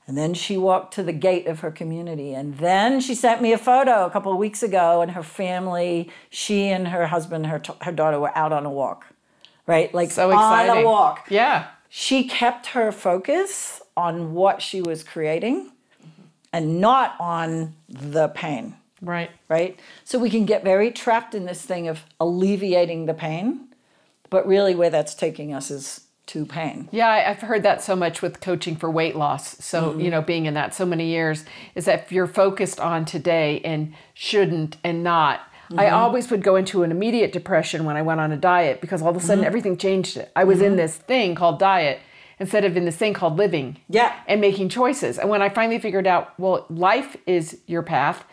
And 0.05 0.15
then 0.15 0.35
she 0.35 0.55
walked 0.55 0.93
to 0.93 1.03
the 1.03 1.11
gate 1.11 1.47
of 1.47 1.61
her 1.61 1.71
community. 1.71 2.35
And 2.35 2.59
then 2.59 3.01
she 3.01 3.15
sent 3.15 3.41
me 3.41 3.51
a 3.51 3.57
photo 3.57 4.05
a 4.05 4.11
couple 4.11 4.31
of 4.31 4.37
weeks 4.37 4.61
ago, 4.61 5.01
and 5.01 5.11
her 5.13 5.23
family, 5.23 6.11
she 6.29 6.67
and 6.67 6.89
her 6.89 7.07
husband, 7.07 7.47
her, 7.47 7.63
her 7.81 7.91
daughter 7.91 8.19
were 8.19 8.37
out 8.37 8.53
on 8.53 8.67
a 8.67 8.69
walk, 8.69 9.07
right? 9.65 9.91
Like 9.91 10.11
so 10.11 10.29
exciting. 10.29 10.69
on 10.69 10.77
a 10.77 10.85
walk. 10.85 11.25
Yeah. 11.31 11.67
She 11.89 12.27
kept 12.27 12.67
her 12.67 12.91
focus 12.91 13.81
on 13.95 14.33
what 14.33 14.61
she 14.61 14.81
was 14.81 15.03
creating 15.03 15.71
and 16.53 16.79
not 16.79 17.15
on 17.19 17.75
the 17.87 18.29
pain. 18.29 18.75
Right. 19.01 19.29
Right? 19.47 19.79
So 20.03 20.19
we 20.19 20.29
can 20.29 20.45
get 20.45 20.63
very 20.63 20.91
trapped 20.91 21.35
in 21.35 21.45
this 21.45 21.61
thing 21.61 21.87
of 21.87 22.03
alleviating 22.19 23.05
the 23.05 23.13
pain, 23.13 23.67
but 24.29 24.47
really 24.47 24.75
where 24.75 24.89
that's 24.89 25.13
taking 25.13 25.53
us 25.53 25.69
is 25.69 26.07
to 26.27 26.45
pain. 26.45 26.89
Yeah, 26.91 27.07
I've 27.07 27.41
heard 27.41 27.63
that 27.63 27.81
so 27.81 27.95
much 27.95 28.21
with 28.21 28.41
coaching 28.41 28.75
for 28.75 28.91
weight 28.91 29.15
loss. 29.15 29.63
So, 29.63 29.91
mm-hmm. 29.91 30.01
you 30.01 30.11
know, 30.11 30.21
being 30.21 30.45
in 30.45 30.53
that 30.55 30.75
so 30.75 30.85
many 30.85 31.07
years 31.07 31.45
is 31.73 31.85
that 31.85 32.03
if 32.03 32.11
you're 32.11 32.27
focused 32.27 32.79
on 32.79 33.05
today 33.05 33.61
and 33.63 33.93
shouldn't 34.13 34.75
and 34.83 35.03
not, 35.03 35.46
mm-hmm. 35.69 35.79
I 35.79 35.89
always 35.89 36.29
would 36.31 36.43
go 36.43 36.55
into 36.55 36.83
an 36.83 36.91
immediate 36.91 37.31
depression 37.31 37.85
when 37.85 37.95
I 37.95 38.01
went 38.01 38.19
on 38.19 38.31
a 38.31 38.37
diet 38.37 38.81
because 38.81 39.01
all 39.01 39.09
of 39.09 39.15
a 39.15 39.19
sudden 39.19 39.39
mm-hmm. 39.39 39.47
everything 39.47 39.77
changed. 39.77 40.23
I 40.35 40.43
was 40.43 40.61
in 40.61 40.69
mm-hmm. 40.69 40.77
this 40.77 40.97
thing 40.97 41.35
called 41.35 41.59
diet 41.59 41.99
instead 42.39 42.65
of 42.65 42.77
in 42.77 42.85
this 42.85 42.95
thing 42.95 43.13
called 43.13 43.37
living. 43.37 43.77
Yeah. 43.89 44.13
And 44.27 44.41
making 44.41 44.69
choices. 44.69 45.17
And 45.17 45.29
when 45.29 45.41
I 45.41 45.49
finally 45.49 45.79
figured 45.79 46.07
out, 46.07 46.37
well, 46.39 46.65
life 46.69 47.17
is 47.25 47.59
your 47.65 47.83
path, 47.83 48.23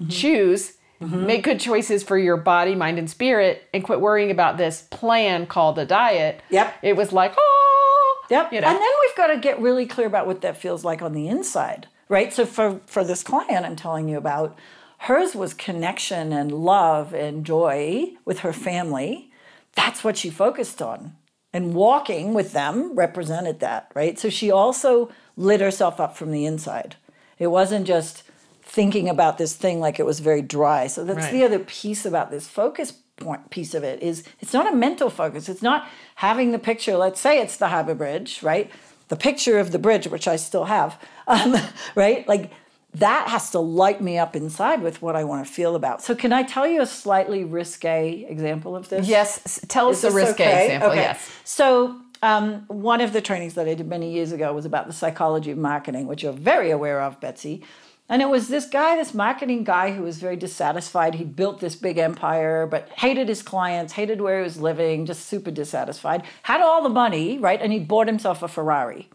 mm-hmm. 0.00 0.08
choose 0.08 0.74
Mm-hmm. 1.04 1.26
Make 1.26 1.42
good 1.42 1.60
choices 1.60 2.02
for 2.02 2.16
your 2.16 2.36
body, 2.36 2.74
mind, 2.74 2.98
and 2.98 3.10
spirit, 3.10 3.68
and 3.74 3.82
quit 3.82 4.00
worrying 4.00 4.30
about 4.30 4.56
this 4.56 4.82
plan 4.90 5.46
called 5.46 5.78
a 5.78 5.84
diet. 5.84 6.40
Yep. 6.50 6.74
It 6.82 6.96
was 6.96 7.12
like, 7.12 7.34
oh. 7.36 8.24
Yep. 8.30 8.52
You 8.52 8.60
know? 8.60 8.68
And 8.68 8.76
then 8.76 8.90
we've 9.02 9.16
got 9.16 9.26
to 9.28 9.38
get 9.38 9.60
really 9.60 9.86
clear 9.86 10.06
about 10.06 10.26
what 10.26 10.40
that 10.42 10.56
feels 10.56 10.84
like 10.84 11.02
on 11.02 11.12
the 11.12 11.28
inside, 11.28 11.88
right? 12.08 12.32
So 12.32 12.46
for 12.46 12.80
for 12.86 13.04
this 13.04 13.22
client 13.22 13.66
I'm 13.66 13.76
telling 13.76 14.08
you 14.08 14.16
about, 14.16 14.56
hers 15.04 15.34
was 15.34 15.52
connection 15.52 16.32
and 16.32 16.50
love 16.50 17.12
and 17.12 17.44
joy 17.44 18.12
with 18.24 18.40
her 18.40 18.52
family. 18.52 19.30
That's 19.74 20.02
what 20.02 20.16
she 20.16 20.30
focused 20.30 20.80
on. 20.80 21.14
And 21.52 21.74
walking 21.74 22.32
with 22.32 22.52
them 22.52 22.94
represented 22.94 23.60
that, 23.60 23.90
right? 23.94 24.18
So 24.18 24.30
she 24.30 24.50
also 24.50 25.10
lit 25.36 25.60
herself 25.60 26.00
up 26.00 26.16
from 26.16 26.32
the 26.32 26.46
inside. 26.46 26.96
It 27.38 27.48
wasn't 27.48 27.86
just 27.86 28.22
thinking 28.62 29.08
about 29.08 29.36
this 29.36 29.54
thing 29.54 29.78
like 29.78 30.00
it 30.00 30.06
was 30.06 30.20
very 30.20 30.40
dry. 30.40 30.86
So 30.86 31.04
that's 31.04 31.26
right. 31.26 31.32
the 31.32 31.44
other 31.44 31.58
piece 31.58 32.06
about 32.06 32.30
this 32.30 32.48
focus 32.48 32.92
point 33.16 33.50
piece 33.50 33.74
of 33.74 33.84
it 33.84 34.02
is 34.02 34.24
it's 34.40 34.52
not 34.54 34.72
a 34.72 34.74
mental 34.74 35.10
focus. 35.10 35.48
It's 35.48 35.62
not 35.62 35.86
having 36.16 36.50
the 36.50 36.58
picture. 36.58 36.96
Let's 36.96 37.20
say 37.20 37.40
it's 37.40 37.58
the 37.58 37.68
Harbor 37.68 37.94
Bridge, 37.94 38.42
right? 38.42 38.70
The 39.08 39.16
picture 39.16 39.58
of 39.58 39.70
the 39.70 39.78
bridge, 39.78 40.06
which 40.08 40.26
I 40.26 40.36
still 40.36 40.64
have, 40.64 40.98
um, 41.26 41.56
right? 41.94 42.26
Like 42.26 42.50
that 42.94 43.28
has 43.28 43.50
to 43.50 43.58
light 43.58 44.00
me 44.00 44.18
up 44.18 44.36
inside 44.36 44.82
with 44.82 45.02
what 45.02 45.16
I 45.16 45.24
want 45.24 45.46
to 45.46 45.52
feel 45.52 45.74
about. 45.74 46.02
So, 46.02 46.14
can 46.14 46.32
I 46.32 46.42
tell 46.44 46.66
you 46.66 46.80
a 46.80 46.86
slightly 46.86 47.44
risque 47.44 48.24
example 48.28 48.76
of 48.76 48.88
this? 48.88 49.08
Yes, 49.08 49.60
tell 49.68 49.88
us 49.88 50.04
a 50.04 50.12
risque 50.12 50.44
okay? 50.44 50.64
example. 50.64 50.90
Okay. 50.90 51.00
Yes. 51.00 51.30
So, 51.44 52.00
um, 52.22 52.64
one 52.68 53.00
of 53.00 53.12
the 53.12 53.20
trainings 53.20 53.54
that 53.54 53.68
I 53.68 53.74
did 53.74 53.86
many 53.86 54.12
years 54.12 54.32
ago 54.32 54.52
was 54.52 54.64
about 54.64 54.86
the 54.86 54.92
psychology 54.92 55.50
of 55.50 55.58
marketing, 55.58 56.06
which 56.06 56.22
you're 56.22 56.32
very 56.32 56.70
aware 56.70 57.02
of, 57.02 57.20
Betsy. 57.20 57.62
And 58.08 58.20
it 58.20 58.28
was 58.28 58.48
this 58.48 58.66
guy, 58.66 58.96
this 58.96 59.14
marketing 59.14 59.64
guy 59.64 59.92
who 59.92 60.02
was 60.02 60.18
very 60.18 60.36
dissatisfied. 60.36 61.14
He 61.14 61.24
built 61.24 61.60
this 61.60 61.74
big 61.74 61.96
empire, 61.96 62.66
but 62.66 62.88
hated 62.90 63.28
his 63.28 63.42
clients, 63.42 63.94
hated 63.94 64.20
where 64.20 64.38
he 64.38 64.44
was 64.44 64.60
living, 64.60 65.06
just 65.06 65.26
super 65.26 65.50
dissatisfied. 65.50 66.22
Had 66.42 66.60
all 66.60 66.82
the 66.82 66.90
money, 66.90 67.38
right? 67.38 67.60
And 67.60 67.72
he 67.72 67.78
bought 67.78 68.06
himself 68.06 68.42
a 68.42 68.48
Ferrari. 68.48 69.08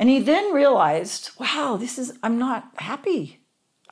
And 0.00 0.08
he 0.08 0.18
then 0.18 0.52
realized, 0.52 1.30
wow, 1.38 1.76
this 1.78 1.96
is, 1.96 2.12
I'm 2.24 2.38
not 2.38 2.72
happy. 2.78 3.38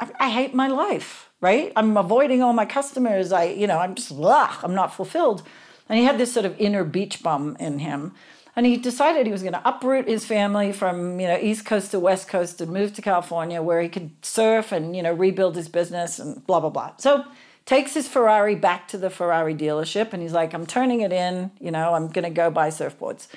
I, 0.01 0.11
I 0.19 0.31
hate 0.31 0.55
my 0.55 0.67
life, 0.67 1.31
right? 1.41 1.73
I'm 1.77 1.97
avoiding 1.97 2.43
all 2.43 2.53
my 2.53 2.67
customers. 2.67 3.31
I, 3.31 3.45
you 3.45 3.69
know, 3.69 3.79
I'm 3.79 3.95
just, 3.95 4.13
ugh, 4.13 4.59
I'm 4.65 4.75
not 4.75 4.93
fulfilled. 4.93 5.45
And 5.89 5.99
he 5.99 6.05
had 6.05 6.19
this 6.19 6.33
sort 6.33 6.47
of 6.47 6.59
inner 6.59 6.83
beach 6.83 7.23
bum 7.23 7.57
in 7.61 7.79
him 7.79 8.15
and 8.59 8.67
he 8.67 8.77
decided 8.77 9.25
he 9.25 9.31
was 9.31 9.43
going 9.43 9.53
to 9.53 9.69
uproot 9.69 10.09
his 10.09 10.25
family 10.25 10.73
from 10.73 11.21
you 11.21 11.29
know 11.29 11.39
east 11.41 11.65
coast 11.65 11.93
to 11.93 12.01
west 12.01 12.27
coast 12.27 12.61
and 12.61 12.73
move 12.73 12.93
to 12.93 13.01
california 13.01 13.63
where 13.63 13.81
he 13.81 13.89
could 13.89 14.11
surf 14.21 14.73
and 14.73 14.97
you 14.97 15.03
know 15.03 15.13
rebuild 15.13 15.55
his 15.55 15.69
business 15.69 16.19
and 16.19 16.45
blah 16.45 16.59
blah 16.59 16.69
blah 16.69 16.91
so 16.97 17.25
takes 17.67 17.95
his 17.95 18.09
ferrari 18.09 18.57
back 18.57 18.89
to 18.89 18.99
the 18.99 19.11
ferrari 19.11 19.55
dealership 19.55 20.13
and 20.13 20.23
he's 20.23 20.33
like 20.33 20.53
i'm 20.55 20.67
turning 20.67 21.03
it 21.03 21.13
in 21.13 21.53
you 21.61 21.71
know 21.71 21.95
i'm 21.95 22.09
going 22.09 22.25
to 22.25 22.31
go 22.31 22.51
buy 22.51 22.69
surfboards 22.69 23.29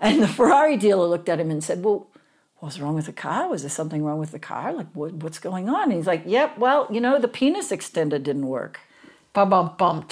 and 0.00 0.20
the 0.20 0.26
ferrari 0.26 0.76
dealer 0.76 1.06
looked 1.06 1.28
at 1.28 1.38
him 1.38 1.52
and 1.52 1.62
said 1.62 1.84
well 1.84 2.08
what's 2.64 2.80
wrong 2.80 2.94
with 2.94 3.06
the 3.06 3.12
car 3.12 3.48
was 3.48 3.62
there 3.62 3.70
something 3.70 4.02
wrong 4.02 4.18
with 4.18 4.32
the 4.32 4.38
car 4.38 4.72
like 4.72 4.86
what, 4.94 5.12
what's 5.14 5.38
going 5.38 5.68
on 5.68 5.84
and 5.84 5.92
he's 5.92 6.06
like 6.06 6.22
yep 6.26 6.56
well 6.58 6.88
you 6.90 7.00
know 7.00 7.18
the 7.18 7.28
penis 7.28 7.70
extender 7.70 8.22
didn't 8.22 8.46
work 8.46 8.80
bum 9.32 9.50
bum 9.50 9.74
bum 9.76 10.06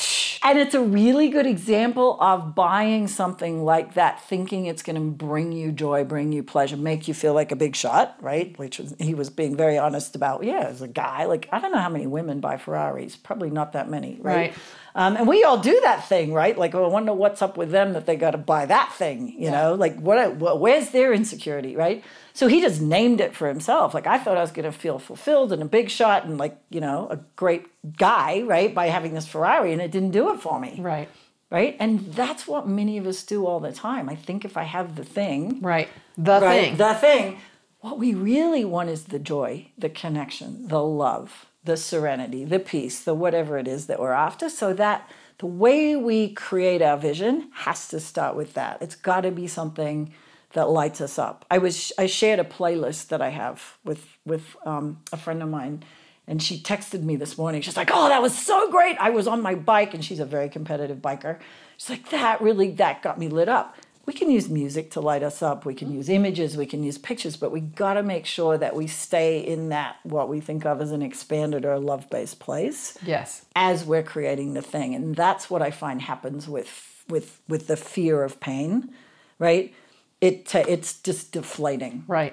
and 0.44 0.58
it's 0.58 0.74
a 0.74 0.82
really 0.82 1.28
good 1.28 1.46
example 1.46 2.20
of 2.20 2.56
buying 2.56 3.06
something 3.06 3.64
like 3.64 3.94
that, 3.94 4.20
thinking 4.24 4.66
it's 4.66 4.82
going 4.82 4.96
to 4.96 5.24
bring 5.24 5.52
you 5.52 5.70
joy, 5.70 6.02
bring 6.02 6.32
you 6.32 6.42
pleasure, 6.42 6.76
make 6.76 7.06
you 7.06 7.14
feel 7.14 7.32
like 7.32 7.52
a 7.52 7.56
big 7.56 7.76
shot, 7.76 8.16
right? 8.20 8.58
Which 8.58 8.80
was, 8.80 8.92
he 8.98 9.14
was 9.14 9.30
being 9.30 9.56
very 9.56 9.78
honest 9.78 10.16
about. 10.16 10.42
Yeah, 10.42 10.62
as 10.62 10.82
a 10.82 10.88
guy, 10.88 11.26
like 11.26 11.48
I 11.52 11.60
don't 11.60 11.70
know 11.70 11.78
how 11.78 11.88
many 11.88 12.08
women 12.08 12.40
buy 12.40 12.56
Ferraris, 12.56 13.14
probably 13.14 13.50
not 13.50 13.72
that 13.74 13.88
many, 13.88 14.18
right? 14.20 14.34
right. 14.34 14.54
Um, 14.96 15.16
and 15.16 15.28
we 15.28 15.44
all 15.44 15.58
do 15.58 15.80
that 15.82 16.08
thing, 16.08 16.32
right? 16.32 16.58
Like, 16.58 16.74
oh, 16.74 16.84
I 16.84 16.88
wonder 16.88 17.12
what's 17.12 17.40
up 17.40 17.56
with 17.56 17.70
them 17.70 17.92
that 17.92 18.04
they 18.06 18.16
got 18.16 18.32
to 18.32 18.38
buy 18.38 18.66
that 18.66 18.92
thing, 18.92 19.28
you 19.28 19.44
yeah. 19.44 19.50
know? 19.52 19.74
Like, 19.74 19.98
what? 20.00 20.58
Where's 20.58 20.90
their 20.90 21.14
insecurity, 21.14 21.76
right? 21.76 22.02
So 22.34 22.46
he 22.46 22.60
just 22.60 22.80
named 22.80 23.20
it 23.20 23.34
for 23.34 23.48
himself. 23.48 23.94
Like 23.94 24.06
I 24.06 24.18
thought 24.18 24.36
I 24.36 24.40
was 24.40 24.52
going 24.52 24.64
to 24.64 24.72
feel 24.72 24.98
fulfilled 24.98 25.52
and 25.52 25.62
a 25.62 25.66
big 25.66 25.90
shot 25.90 26.24
and 26.24 26.38
like, 26.38 26.58
you 26.70 26.80
know, 26.80 27.08
a 27.10 27.16
great 27.36 27.66
guy, 27.96 28.42
right, 28.42 28.74
by 28.74 28.86
having 28.86 29.14
this 29.14 29.26
Ferrari 29.26 29.72
and 29.72 29.82
it 29.82 29.90
didn't 29.90 30.12
do 30.12 30.32
it 30.32 30.40
for 30.40 30.58
me. 30.58 30.76
Right. 30.78 31.08
Right? 31.50 31.76
And 31.78 32.12
that's 32.14 32.46
what 32.46 32.66
many 32.66 32.96
of 32.96 33.06
us 33.06 33.22
do 33.22 33.46
all 33.46 33.60
the 33.60 33.72
time. 33.72 34.08
I 34.08 34.14
think 34.14 34.44
if 34.44 34.56
I 34.56 34.62
have 34.62 34.96
the 34.96 35.04
thing, 35.04 35.60
right. 35.60 35.88
The 36.16 36.40
right, 36.40 36.64
thing. 36.64 36.76
The 36.78 36.94
thing, 36.94 37.38
what 37.80 37.98
we 37.98 38.14
really 38.14 38.64
want 38.64 38.88
is 38.88 39.04
the 39.04 39.18
joy, 39.18 39.66
the 39.76 39.90
connection, 39.90 40.68
the 40.68 40.82
love, 40.82 41.46
the 41.64 41.76
serenity, 41.76 42.44
the 42.44 42.58
peace, 42.58 43.00
the 43.00 43.12
whatever 43.12 43.58
it 43.58 43.68
is 43.68 43.86
that 43.86 44.00
we're 44.00 44.12
after 44.12 44.48
so 44.48 44.72
that 44.72 45.10
the 45.38 45.46
way 45.46 45.96
we 45.96 46.32
create 46.32 46.80
our 46.80 46.96
vision 46.96 47.50
has 47.52 47.88
to 47.88 48.00
start 48.00 48.36
with 48.36 48.54
that. 48.54 48.80
It's 48.80 48.94
got 48.94 49.22
to 49.22 49.30
be 49.30 49.46
something 49.46 50.14
that 50.54 50.68
lights 50.68 51.00
us 51.00 51.18
up. 51.18 51.44
I 51.50 51.58
was 51.58 51.92
I 51.98 52.06
shared 52.06 52.38
a 52.38 52.44
playlist 52.44 53.08
that 53.08 53.20
I 53.22 53.30
have 53.30 53.78
with 53.84 54.18
with 54.24 54.56
um, 54.64 55.00
a 55.12 55.16
friend 55.16 55.42
of 55.42 55.48
mine, 55.48 55.84
and 56.26 56.42
she 56.42 56.60
texted 56.60 57.02
me 57.02 57.16
this 57.16 57.38
morning. 57.38 57.62
She's 57.62 57.76
like, 57.76 57.90
"Oh, 57.92 58.08
that 58.08 58.22
was 58.22 58.36
so 58.36 58.70
great! 58.70 58.96
I 58.98 59.10
was 59.10 59.26
on 59.26 59.42
my 59.42 59.54
bike, 59.54 59.94
and 59.94 60.04
she's 60.04 60.20
a 60.20 60.26
very 60.26 60.48
competitive 60.48 60.98
biker. 60.98 61.38
She's 61.82 61.90
like, 61.90 62.10
that 62.10 62.40
really 62.40 62.70
that 62.72 63.02
got 63.02 63.18
me 63.18 63.28
lit 63.28 63.48
up. 63.48 63.76
We 64.06 64.12
can 64.12 64.30
use 64.30 64.48
music 64.48 64.90
to 64.92 65.00
light 65.00 65.22
us 65.22 65.42
up. 65.42 65.64
We 65.64 65.74
can 65.74 65.92
use 65.92 66.08
images. 66.08 66.56
We 66.56 66.66
can 66.66 66.82
use 66.82 66.98
pictures, 66.98 67.36
but 67.36 67.52
we 67.52 67.60
got 67.60 67.94
to 67.94 68.02
make 68.02 68.26
sure 68.26 68.58
that 68.58 68.74
we 68.74 68.86
stay 68.86 69.40
in 69.40 69.68
that 69.70 69.96
what 70.02 70.28
we 70.28 70.40
think 70.40 70.64
of 70.64 70.80
as 70.80 70.92
an 70.92 71.02
expanded 71.02 71.64
or 71.64 71.78
love 71.78 72.08
based 72.10 72.40
place. 72.40 72.96
Yes. 73.04 73.46
As 73.54 73.84
we're 73.84 74.02
creating 74.02 74.54
the 74.54 74.62
thing, 74.62 74.94
and 74.94 75.14
that's 75.14 75.50
what 75.50 75.62
I 75.62 75.70
find 75.70 76.02
happens 76.02 76.48
with 76.48 77.04
with 77.08 77.40
with 77.48 77.66
the 77.66 77.76
fear 77.76 78.22
of 78.22 78.38
pain, 78.38 78.92
right? 79.38 79.74
It 80.22 80.54
it's 80.54 81.00
just 81.00 81.32
deflating. 81.32 82.04
Right. 82.06 82.32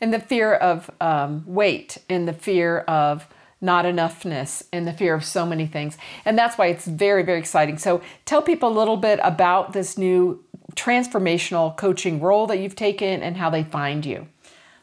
And 0.00 0.14
the 0.14 0.20
fear 0.20 0.54
of 0.54 0.88
um, 1.00 1.42
weight 1.46 1.98
and 2.08 2.28
the 2.28 2.32
fear 2.32 2.78
of 2.80 3.26
not 3.60 3.84
enoughness 3.84 4.62
and 4.72 4.86
the 4.86 4.92
fear 4.92 5.14
of 5.14 5.24
so 5.24 5.44
many 5.44 5.66
things. 5.66 5.98
And 6.24 6.38
that's 6.38 6.56
why 6.56 6.68
it's 6.68 6.86
very, 6.86 7.24
very 7.24 7.40
exciting. 7.40 7.78
So 7.78 8.00
tell 8.24 8.42
people 8.42 8.68
a 8.70 8.76
little 8.78 8.96
bit 8.96 9.18
about 9.22 9.72
this 9.72 9.98
new 9.98 10.44
transformational 10.74 11.76
coaching 11.76 12.20
role 12.20 12.46
that 12.46 12.58
you've 12.58 12.76
taken 12.76 13.22
and 13.22 13.36
how 13.36 13.50
they 13.50 13.64
find 13.64 14.06
you. 14.06 14.28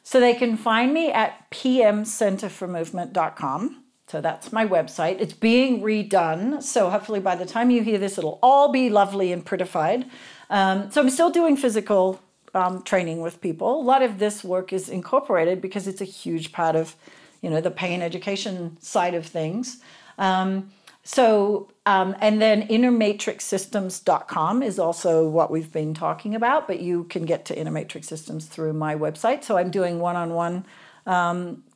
So 0.03 0.19
they 0.19 0.33
can 0.33 0.57
find 0.57 0.93
me 0.93 1.09
at 1.11 1.49
pmcenterformovement.com. 1.51 3.83
So 4.07 4.19
that's 4.21 4.51
my 4.53 4.65
website. 4.65 5.19
It's 5.19 5.33
being 5.33 5.81
redone. 5.81 6.63
So 6.63 6.89
hopefully 6.89 7.19
by 7.19 7.35
the 7.35 7.45
time 7.45 7.69
you 7.71 7.83
hear 7.83 7.97
this, 7.97 8.17
it'll 8.17 8.39
all 8.41 8.71
be 8.71 8.89
lovely 8.89 9.33
and 9.33 9.45
prettified. 9.45 10.05
Um, 10.49 10.89
so 10.91 11.01
I'm 11.01 11.09
still 11.09 11.29
doing 11.29 11.57
physical 11.57 12.21
um, 12.53 12.81
training 12.83 13.21
with 13.21 13.41
people. 13.41 13.79
A 13.79 13.83
lot 13.83 14.01
of 14.01 14.19
this 14.19 14.43
work 14.43 14.73
is 14.73 14.89
incorporated 14.89 15.61
because 15.61 15.87
it's 15.87 16.01
a 16.01 16.05
huge 16.05 16.51
part 16.51 16.75
of, 16.75 16.95
you 17.41 17.49
know, 17.49 17.61
the 17.61 17.71
pain 17.71 18.01
education 18.01 18.77
side 18.79 19.13
of 19.13 19.25
things. 19.25 19.77
Um, 20.17 20.71
so, 21.03 21.69
um, 21.85 22.15
and 22.19 22.41
then 22.41 22.67
innermatrixsystems.com 22.67 24.61
is 24.61 24.77
also 24.77 25.27
what 25.27 25.49
we've 25.49 25.71
been 25.71 25.93
talking 25.93 26.35
about, 26.35 26.67
but 26.67 26.81
you 26.81 27.05
can 27.05 27.25
get 27.25 27.45
to 27.45 27.57
Inner 27.57 27.71
Matrix 27.71 28.07
Systems 28.07 28.45
through 28.45 28.73
my 28.73 28.93
website. 28.93 29.45
So 29.45 29.57
I'm 29.57 29.71
doing 29.71 29.99
one 29.99 30.17
on 30.17 30.33
one 30.33 30.65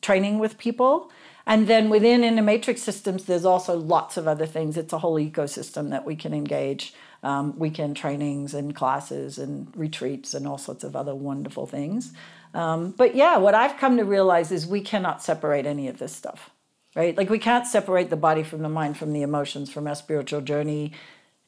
training 0.01 0.39
with 0.39 0.57
people. 0.57 1.09
And 1.45 1.67
then 1.67 1.89
within 1.89 2.23
Inner 2.23 2.41
Matrix 2.41 2.81
Systems, 2.81 3.23
there's 3.23 3.45
also 3.45 3.75
lots 3.75 4.17
of 4.17 4.27
other 4.27 4.45
things. 4.45 4.77
It's 4.77 4.93
a 4.93 4.99
whole 4.99 5.15
ecosystem 5.15 5.89
that 5.91 6.05
we 6.05 6.15
can 6.15 6.33
engage 6.33 6.93
um, 7.23 7.57
weekend 7.57 7.95
trainings 7.95 8.53
and 8.53 8.75
classes 8.75 9.37
and 9.37 9.71
retreats 9.75 10.33
and 10.33 10.47
all 10.47 10.57
sorts 10.57 10.83
of 10.83 10.95
other 10.95 11.13
wonderful 11.13 11.67
things. 11.67 12.13
Um, 12.53 12.91
but 12.91 13.15
yeah, 13.15 13.37
what 13.37 13.55
I've 13.55 13.77
come 13.77 13.97
to 13.97 14.03
realize 14.03 14.51
is 14.51 14.65
we 14.67 14.81
cannot 14.81 15.23
separate 15.23 15.65
any 15.65 15.87
of 15.87 15.99
this 15.99 16.13
stuff, 16.13 16.49
right? 16.95 17.15
Like 17.15 17.29
we 17.29 17.39
can't 17.39 17.67
separate 17.67 18.09
the 18.09 18.17
body 18.17 18.43
from 18.43 18.61
the 18.61 18.69
mind, 18.69 18.97
from 18.97 19.13
the 19.13 19.21
emotions, 19.21 19.71
from 19.71 19.87
our 19.87 19.95
spiritual 19.95 20.41
journey. 20.41 20.93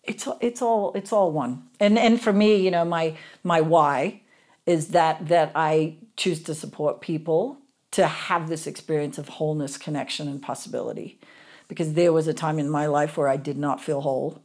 It's 0.03 0.27
it's 0.41 0.61
all 0.61 0.93
it's 0.93 1.11
all 1.11 1.31
one. 1.31 1.63
And 1.79 1.97
and 1.97 2.21
for 2.21 2.33
me, 2.33 2.57
you 2.57 2.71
know, 2.71 2.85
my 2.85 3.17
my 3.43 3.61
why 3.61 4.21
is 4.65 4.89
that 4.89 5.27
that 5.27 5.51
I 5.55 5.97
choose 6.15 6.41
to 6.43 6.55
support 6.55 7.01
people 7.01 7.57
to 7.91 8.07
have 8.07 8.49
this 8.49 8.65
experience 8.65 9.17
of 9.17 9.29
wholeness, 9.29 9.77
connection, 9.77 10.27
and 10.27 10.41
possibility. 10.41 11.19
Because 11.67 11.93
there 11.93 12.13
was 12.13 12.27
a 12.27 12.33
time 12.33 12.59
in 12.59 12.69
my 12.69 12.87
life 12.87 13.17
where 13.17 13.27
I 13.27 13.37
did 13.37 13.57
not 13.57 13.81
feel 13.81 14.01
whole. 14.01 14.41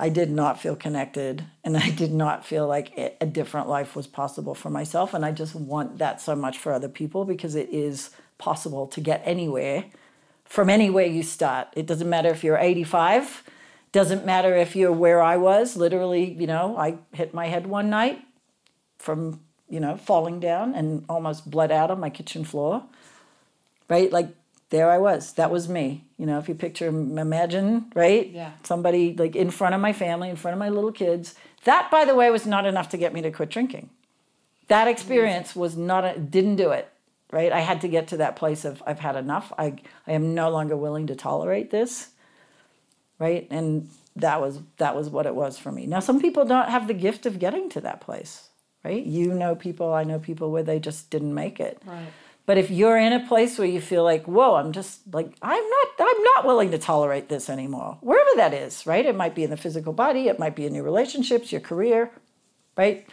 I 0.00 0.08
did 0.08 0.30
not 0.30 0.60
feel 0.60 0.76
connected 0.76 1.44
and 1.64 1.76
I 1.76 1.90
did 1.90 2.12
not 2.12 2.46
feel 2.46 2.68
like 2.68 3.16
a 3.20 3.26
different 3.26 3.68
life 3.68 3.96
was 3.96 4.06
possible 4.06 4.54
for 4.54 4.70
myself. 4.70 5.12
And 5.12 5.24
I 5.24 5.32
just 5.32 5.56
want 5.56 5.98
that 5.98 6.20
so 6.20 6.36
much 6.36 6.56
for 6.56 6.72
other 6.72 6.88
people 6.88 7.24
because 7.24 7.56
it 7.56 7.68
is 7.70 8.10
possible 8.38 8.86
to 8.86 9.00
get 9.00 9.20
anywhere 9.24 9.84
from 10.44 10.70
anywhere 10.70 11.04
you 11.04 11.22
start. 11.22 11.68
It 11.74 11.86
doesn't 11.86 12.08
matter 12.08 12.30
if 12.30 12.42
you're 12.42 12.56
85, 12.56 13.42
doesn't 13.92 14.24
matter 14.24 14.56
if 14.56 14.74
you're 14.74 14.92
where 14.92 15.20
I 15.20 15.36
was. 15.36 15.76
Literally, 15.76 16.32
you 16.32 16.46
know, 16.46 16.76
I 16.76 16.98
hit 17.12 17.34
my 17.34 17.46
head 17.46 17.66
one 17.66 17.90
night 17.90 18.22
from, 18.98 19.40
you 19.68 19.78
know, 19.80 19.96
falling 19.96 20.40
down 20.40 20.74
and 20.74 21.04
almost 21.08 21.50
bled 21.50 21.70
out 21.70 21.90
on 21.90 22.00
my 22.00 22.08
kitchen 22.08 22.44
floor. 22.44 22.82
Right? 23.90 24.10
Like 24.10 24.28
there 24.70 24.90
I 24.90 24.98
was. 24.98 25.32
That 25.34 25.50
was 25.50 25.68
me. 25.68 26.04
You 26.18 26.26
know, 26.26 26.38
if 26.38 26.48
you 26.48 26.54
picture, 26.54 26.88
imagine, 26.88 27.90
right? 27.94 28.28
Yeah. 28.28 28.52
Somebody 28.64 29.14
like 29.14 29.34
in 29.34 29.50
front 29.50 29.74
of 29.74 29.80
my 29.80 29.92
family, 29.92 30.28
in 30.28 30.36
front 30.36 30.54
of 30.54 30.58
my 30.58 30.68
little 30.68 30.92
kids. 30.92 31.34
That, 31.64 31.90
by 31.90 32.04
the 32.04 32.14
way, 32.14 32.30
was 32.30 32.46
not 32.46 32.66
enough 32.66 32.88
to 32.90 32.96
get 32.96 33.12
me 33.12 33.22
to 33.22 33.30
quit 33.30 33.50
drinking. 33.50 33.90
That 34.68 34.86
experience 34.86 35.56
was 35.56 35.76
not, 35.76 36.04
a, 36.04 36.18
didn't 36.18 36.56
do 36.56 36.70
it, 36.70 36.88
right? 37.32 37.50
I 37.50 37.60
had 37.60 37.80
to 37.80 37.88
get 37.88 38.08
to 38.08 38.18
that 38.18 38.36
place 38.36 38.66
of 38.66 38.82
I've 38.86 38.98
had 38.98 39.16
enough. 39.16 39.52
I, 39.56 39.76
I 40.06 40.12
am 40.12 40.34
no 40.34 40.50
longer 40.50 40.76
willing 40.76 41.06
to 41.06 41.16
tolerate 41.16 41.70
this, 41.70 42.08
right? 43.18 43.46
And 43.50 43.88
that 44.16 44.40
was 44.40 44.60
that 44.76 44.94
was 44.94 45.08
what 45.08 45.26
it 45.26 45.34
was 45.34 45.58
for 45.58 45.72
me. 45.72 45.86
Now, 45.86 46.00
some 46.00 46.20
people 46.20 46.44
don't 46.44 46.68
have 46.68 46.86
the 46.88 46.94
gift 46.94 47.24
of 47.24 47.38
getting 47.38 47.70
to 47.70 47.80
that 47.80 48.00
place, 48.00 48.48
right? 48.84 49.04
You 49.04 49.32
know 49.32 49.54
people, 49.54 49.94
I 49.94 50.04
know 50.04 50.18
people 50.18 50.50
where 50.50 50.62
they 50.62 50.78
just 50.78 51.10
didn't 51.10 51.34
make 51.34 51.60
it. 51.60 51.80
Right. 51.86 52.12
But 52.48 52.56
if 52.56 52.70
you're 52.70 52.96
in 52.96 53.12
a 53.12 53.26
place 53.26 53.58
where 53.58 53.68
you 53.68 53.78
feel 53.78 54.02
like, 54.02 54.24
whoa, 54.24 54.54
I'm 54.54 54.72
just 54.72 55.00
like, 55.12 55.34
I'm 55.42 55.68
not, 55.68 55.88
I'm 56.00 56.22
not 56.22 56.46
willing 56.46 56.70
to 56.70 56.78
tolerate 56.78 57.28
this 57.28 57.50
anymore, 57.50 57.98
wherever 58.00 58.30
that 58.36 58.54
is, 58.54 58.86
right? 58.86 59.04
It 59.04 59.14
might 59.14 59.34
be 59.34 59.44
in 59.44 59.50
the 59.50 59.56
physical 59.58 59.92
body, 59.92 60.28
it 60.28 60.38
might 60.38 60.56
be 60.56 60.64
in 60.64 60.74
your 60.74 60.82
relationships, 60.82 61.52
your 61.52 61.60
career, 61.60 62.10
right? 62.74 63.06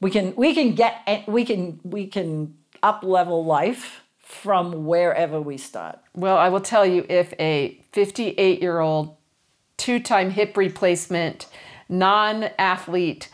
We 0.00 0.10
can, 0.10 0.34
we 0.34 0.52
can 0.52 0.74
get, 0.74 0.96
eh, 1.06 1.22
we 1.28 1.44
can, 1.44 1.78
we 1.84 2.08
can 2.08 2.56
up 2.82 3.04
level 3.04 3.44
life 3.44 4.02
from 4.18 4.84
wherever 4.84 5.40
we 5.40 5.58
start. 5.58 6.00
Well, 6.16 6.36
I 6.36 6.48
will 6.48 6.60
tell 6.60 6.84
you 6.84 7.06
if 7.08 7.32
a 7.38 7.80
58 7.92 8.60
year 8.60 8.80
old, 8.80 9.16
two 9.76 10.00
time 10.00 10.30
hip 10.30 10.56
replacement, 10.56 11.46
non 11.88 12.50
athlete 12.58 13.28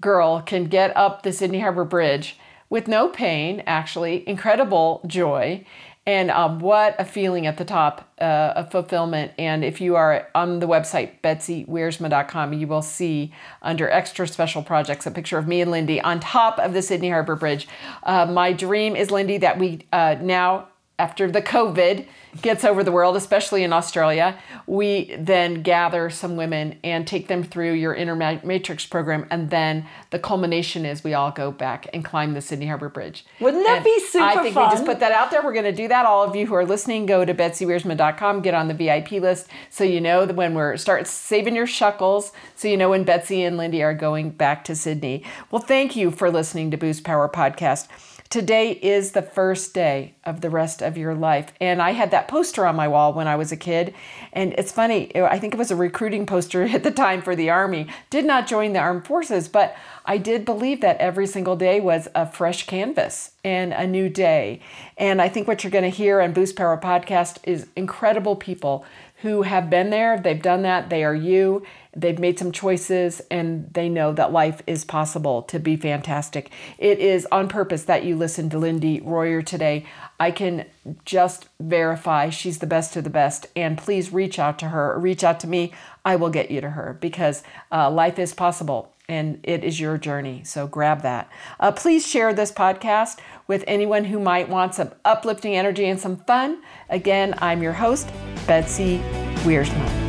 girl 0.00 0.42
can 0.42 0.66
get 0.66 0.96
up 0.96 1.24
the 1.24 1.32
Sydney 1.32 1.58
Harbor 1.58 1.84
Bridge 1.84 2.38
with 2.72 2.88
no 2.88 3.06
pain, 3.06 3.62
actually, 3.66 4.26
incredible 4.26 5.02
joy. 5.06 5.62
And 6.06 6.30
um, 6.30 6.58
what 6.58 6.96
a 6.98 7.04
feeling 7.04 7.46
at 7.46 7.58
the 7.58 7.66
top 7.66 8.10
uh, 8.18 8.54
of 8.56 8.70
fulfillment. 8.70 9.32
And 9.38 9.62
if 9.62 9.78
you 9.78 9.94
are 9.94 10.26
on 10.34 10.58
the 10.58 10.66
website, 10.66 11.20
betsywiersma.com, 11.22 12.54
you 12.54 12.66
will 12.66 12.80
see 12.80 13.30
under 13.60 13.90
extra 13.90 14.26
special 14.26 14.62
projects 14.62 15.04
a 15.04 15.10
picture 15.10 15.36
of 15.36 15.46
me 15.46 15.60
and 15.60 15.70
Lindy 15.70 16.00
on 16.00 16.18
top 16.18 16.58
of 16.58 16.72
the 16.72 16.80
Sydney 16.80 17.10
Harbor 17.10 17.36
Bridge. 17.36 17.68
Uh, 18.04 18.24
my 18.24 18.54
dream 18.54 18.96
is, 18.96 19.10
Lindy, 19.10 19.36
that 19.36 19.58
we 19.58 19.86
uh, 19.92 20.16
now, 20.22 20.68
after 20.98 21.30
the 21.30 21.42
COVID, 21.42 22.06
gets 22.40 22.64
over 22.64 22.82
the 22.82 22.92
world, 22.92 23.14
especially 23.14 23.62
in 23.62 23.72
Australia, 23.72 24.38
we 24.66 25.14
then 25.18 25.62
gather 25.62 26.08
some 26.08 26.36
women 26.36 26.78
and 26.82 27.06
take 27.06 27.28
them 27.28 27.44
through 27.44 27.72
your 27.72 27.94
inner 27.94 28.14
matrix 28.14 28.86
program. 28.86 29.26
And 29.30 29.50
then 29.50 29.86
the 30.10 30.18
culmination 30.18 30.86
is 30.86 31.04
we 31.04 31.12
all 31.12 31.30
go 31.30 31.50
back 31.50 31.88
and 31.92 32.02
climb 32.02 32.32
the 32.32 32.40
Sydney 32.40 32.66
Harbor 32.66 32.88
Bridge. 32.88 33.26
Wouldn't 33.38 33.66
that 33.66 33.78
and 33.78 33.84
be 33.84 34.00
super 34.00 34.24
I 34.24 34.42
think 34.42 34.54
fun? 34.54 34.68
we 34.68 34.74
just 34.74 34.86
put 34.86 35.00
that 35.00 35.12
out 35.12 35.30
there. 35.30 35.42
We're 35.42 35.52
going 35.52 35.66
to 35.66 35.72
do 35.72 35.88
that. 35.88 36.06
All 36.06 36.22
of 36.24 36.34
you 36.34 36.46
who 36.46 36.54
are 36.54 36.64
listening, 36.64 37.04
go 37.04 37.24
to 37.24 37.34
betsywiersma.com, 37.34 38.40
get 38.40 38.54
on 38.54 38.68
the 38.68 38.74
VIP 38.74 39.12
list 39.12 39.48
so 39.68 39.84
you 39.84 40.00
know 40.00 40.24
that 40.24 40.34
when 40.34 40.54
we're 40.54 40.78
start 40.78 41.06
saving 41.06 41.54
your 41.54 41.66
shuckles, 41.66 42.32
so 42.56 42.66
you 42.66 42.78
know 42.78 42.90
when 42.90 43.04
Betsy 43.04 43.42
and 43.42 43.58
Lindy 43.58 43.82
are 43.82 43.94
going 43.94 44.30
back 44.30 44.64
to 44.64 44.74
Sydney. 44.74 45.22
Well, 45.50 45.62
thank 45.62 45.96
you 45.96 46.10
for 46.10 46.30
listening 46.30 46.70
to 46.70 46.78
Boost 46.78 47.04
Power 47.04 47.28
Podcast. 47.28 47.88
Today 48.32 48.70
is 48.70 49.12
the 49.12 49.20
first 49.20 49.74
day 49.74 50.14
of 50.24 50.40
the 50.40 50.48
rest 50.48 50.80
of 50.80 50.96
your 50.96 51.14
life. 51.14 51.52
And 51.60 51.82
I 51.82 51.90
had 51.90 52.12
that 52.12 52.28
poster 52.28 52.64
on 52.64 52.74
my 52.74 52.88
wall 52.88 53.12
when 53.12 53.28
I 53.28 53.36
was 53.36 53.52
a 53.52 53.58
kid. 53.58 53.92
And 54.32 54.54
it's 54.54 54.72
funny, 54.72 55.14
I 55.14 55.38
think 55.38 55.52
it 55.52 55.58
was 55.58 55.70
a 55.70 55.76
recruiting 55.76 56.24
poster 56.24 56.62
at 56.72 56.82
the 56.82 56.90
time 56.90 57.20
for 57.20 57.36
the 57.36 57.50
Army. 57.50 57.88
Did 58.08 58.24
not 58.24 58.46
join 58.46 58.72
the 58.72 58.78
armed 58.78 59.06
forces, 59.06 59.48
but 59.48 59.76
I 60.06 60.16
did 60.16 60.46
believe 60.46 60.80
that 60.80 60.96
every 60.96 61.26
single 61.26 61.56
day 61.56 61.78
was 61.78 62.08
a 62.14 62.24
fresh 62.24 62.64
canvas 62.64 63.32
and 63.44 63.74
a 63.74 63.86
new 63.86 64.08
day. 64.08 64.60
And 64.96 65.20
I 65.20 65.28
think 65.28 65.46
what 65.46 65.62
you're 65.62 65.70
going 65.70 65.84
to 65.84 65.90
hear 65.90 66.22
on 66.22 66.32
Boost 66.32 66.56
Power 66.56 66.78
Podcast 66.78 67.36
is 67.44 67.66
incredible 67.76 68.34
people 68.34 68.86
who 69.22 69.42
have 69.42 69.70
been 69.70 69.90
there, 69.90 70.18
they've 70.18 70.42
done 70.42 70.62
that, 70.62 70.90
they 70.90 71.04
are 71.04 71.14
you, 71.14 71.64
they've 71.94 72.18
made 72.18 72.38
some 72.38 72.52
choices, 72.52 73.22
and 73.30 73.72
they 73.72 73.88
know 73.88 74.12
that 74.12 74.32
life 74.32 74.62
is 74.66 74.84
possible 74.84 75.42
to 75.42 75.58
be 75.58 75.76
fantastic. 75.76 76.50
It 76.78 76.98
is 76.98 77.26
on 77.32 77.48
purpose 77.48 77.84
that 77.84 78.04
you 78.04 78.16
listen 78.16 78.50
to 78.50 78.58
Lindy 78.58 79.00
Royer 79.00 79.40
today. 79.42 79.86
I 80.18 80.32
can 80.32 80.66
just 81.04 81.48
verify 81.60 82.30
she's 82.30 82.58
the 82.58 82.66
best 82.66 82.96
of 82.96 83.04
the 83.04 83.10
best, 83.10 83.46
and 83.54 83.78
please 83.78 84.12
reach 84.12 84.38
out 84.38 84.58
to 84.58 84.68
her, 84.68 84.98
reach 84.98 85.22
out 85.24 85.40
to 85.40 85.46
me. 85.46 85.72
I 86.04 86.16
will 86.16 86.30
get 86.30 86.50
you 86.50 86.60
to 86.60 86.70
her 86.70 86.98
because 87.00 87.42
uh, 87.70 87.90
life 87.90 88.18
is 88.18 88.34
possible 88.34 88.92
and 89.08 89.40
it 89.42 89.62
is 89.62 89.78
your 89.78 89.98
journey. 89.98 90.42
So 90.44 90.66
grab 90.66 91.02
that. 91.02 91.30
Uh, 91.60 91.70
please 91.72 92.06
share 92.06 92.32
this 92.32 92.50
podcast 92.50 93.18
with 93.46 93.62
anyone 93.66 94.04
who 94.04 94.18
might 94.18 94.48
want 94.48 94.74
some 94.74 94.90
uplifting 95.04 95.54
energy 95.54 95.86
and 95.86 96.00
some 96.00 96.16
fun. 96.16 96.62
Again, 96.88 97.34
I'm 97.38 97.62
your 97.62 97.74
host, 97.74 98.08
Betsy 98.46 98.98
Wiersma. 99.44 100.02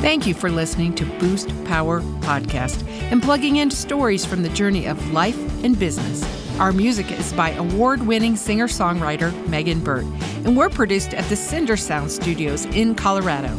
Thank 0.00 0.26
you 0.26 0.32
for 0.32 0.50
listening 0.50 0.94
to 0.94 1.04
Boost 1.18 1.48
Power 1.64 2.00
Podcast 2.20 2.86
and 3.10 3.22
plugging 3.22 3.56
in 3.56 3.70
stories 3.70 4.24
from 4.24 4.42
the 4.42 4.48
journey 4.50 4.86
of 4.86 5.12
life 5.12 5.36
and 5.64 5.78
business. 5.78 6.24
Our 6.58 6.72
music 6.72 7.10
is 7.12 7.32
by 7.32 7.50
award 7.50 8.06
winning 8.06 8.36
singer 8.36 8.68
songwriter 8.68 9.32
Megan 9.48 9.80
Burt, 9.80 10.04
and 10.44 10.56
we're 10.56 10.70
produced 10.70 11.14
at 11.14 11.24
the 11.28 11.36
Cinder 11.36 11.76
Sound 11.76 12.10
Studios 12.10 12.64
in 12.66 12.94
Colorado. 12.94 13.54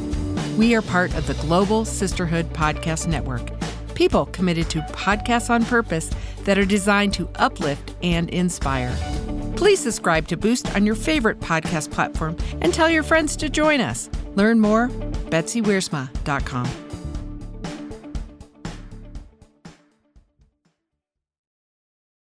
We 0.57 0.75
are 0.75 0.81
part 0.81 1.13
of 1.15 1.27
the 1.27 1.35
Global 1.35 1.85
Sisterhood 1.85 2.49
Podcast 2.53 3.07
Network, 3.07 3.58
people 3.99 4.27
committed 4.27 4.69
to 4.69 4.79
podcasts 4.93 5.49
on 5.49 5.65
purpose 5.65 6.09
that 6.45 6.57
are 6.57 6.63
designed 6.63 7.13
to 7.13 7.27
uplift 7.35 7.93
and 8.01 8.29
inspire. 8.29 8.95
Please 9.57 9.77
subscribe 9.77 10.25
to 10.25 10.37
Boost 10.37 10.73
on 10.73 10.85
your 10.85 10.95
favorite 10.95 11.41
podcast 11.41 11.91
platform 11.91 12.37
and 12.61 12.73
tell 12.73 12.89
your 12.89 13.03
friends 13.03 13.35
to 13.35 13.49
join 13.49 13.81
us. 13.81 14.09
Learn 14.35 14.61
more, 14.61 14.87
betsywiersma.com. 14.87 16.88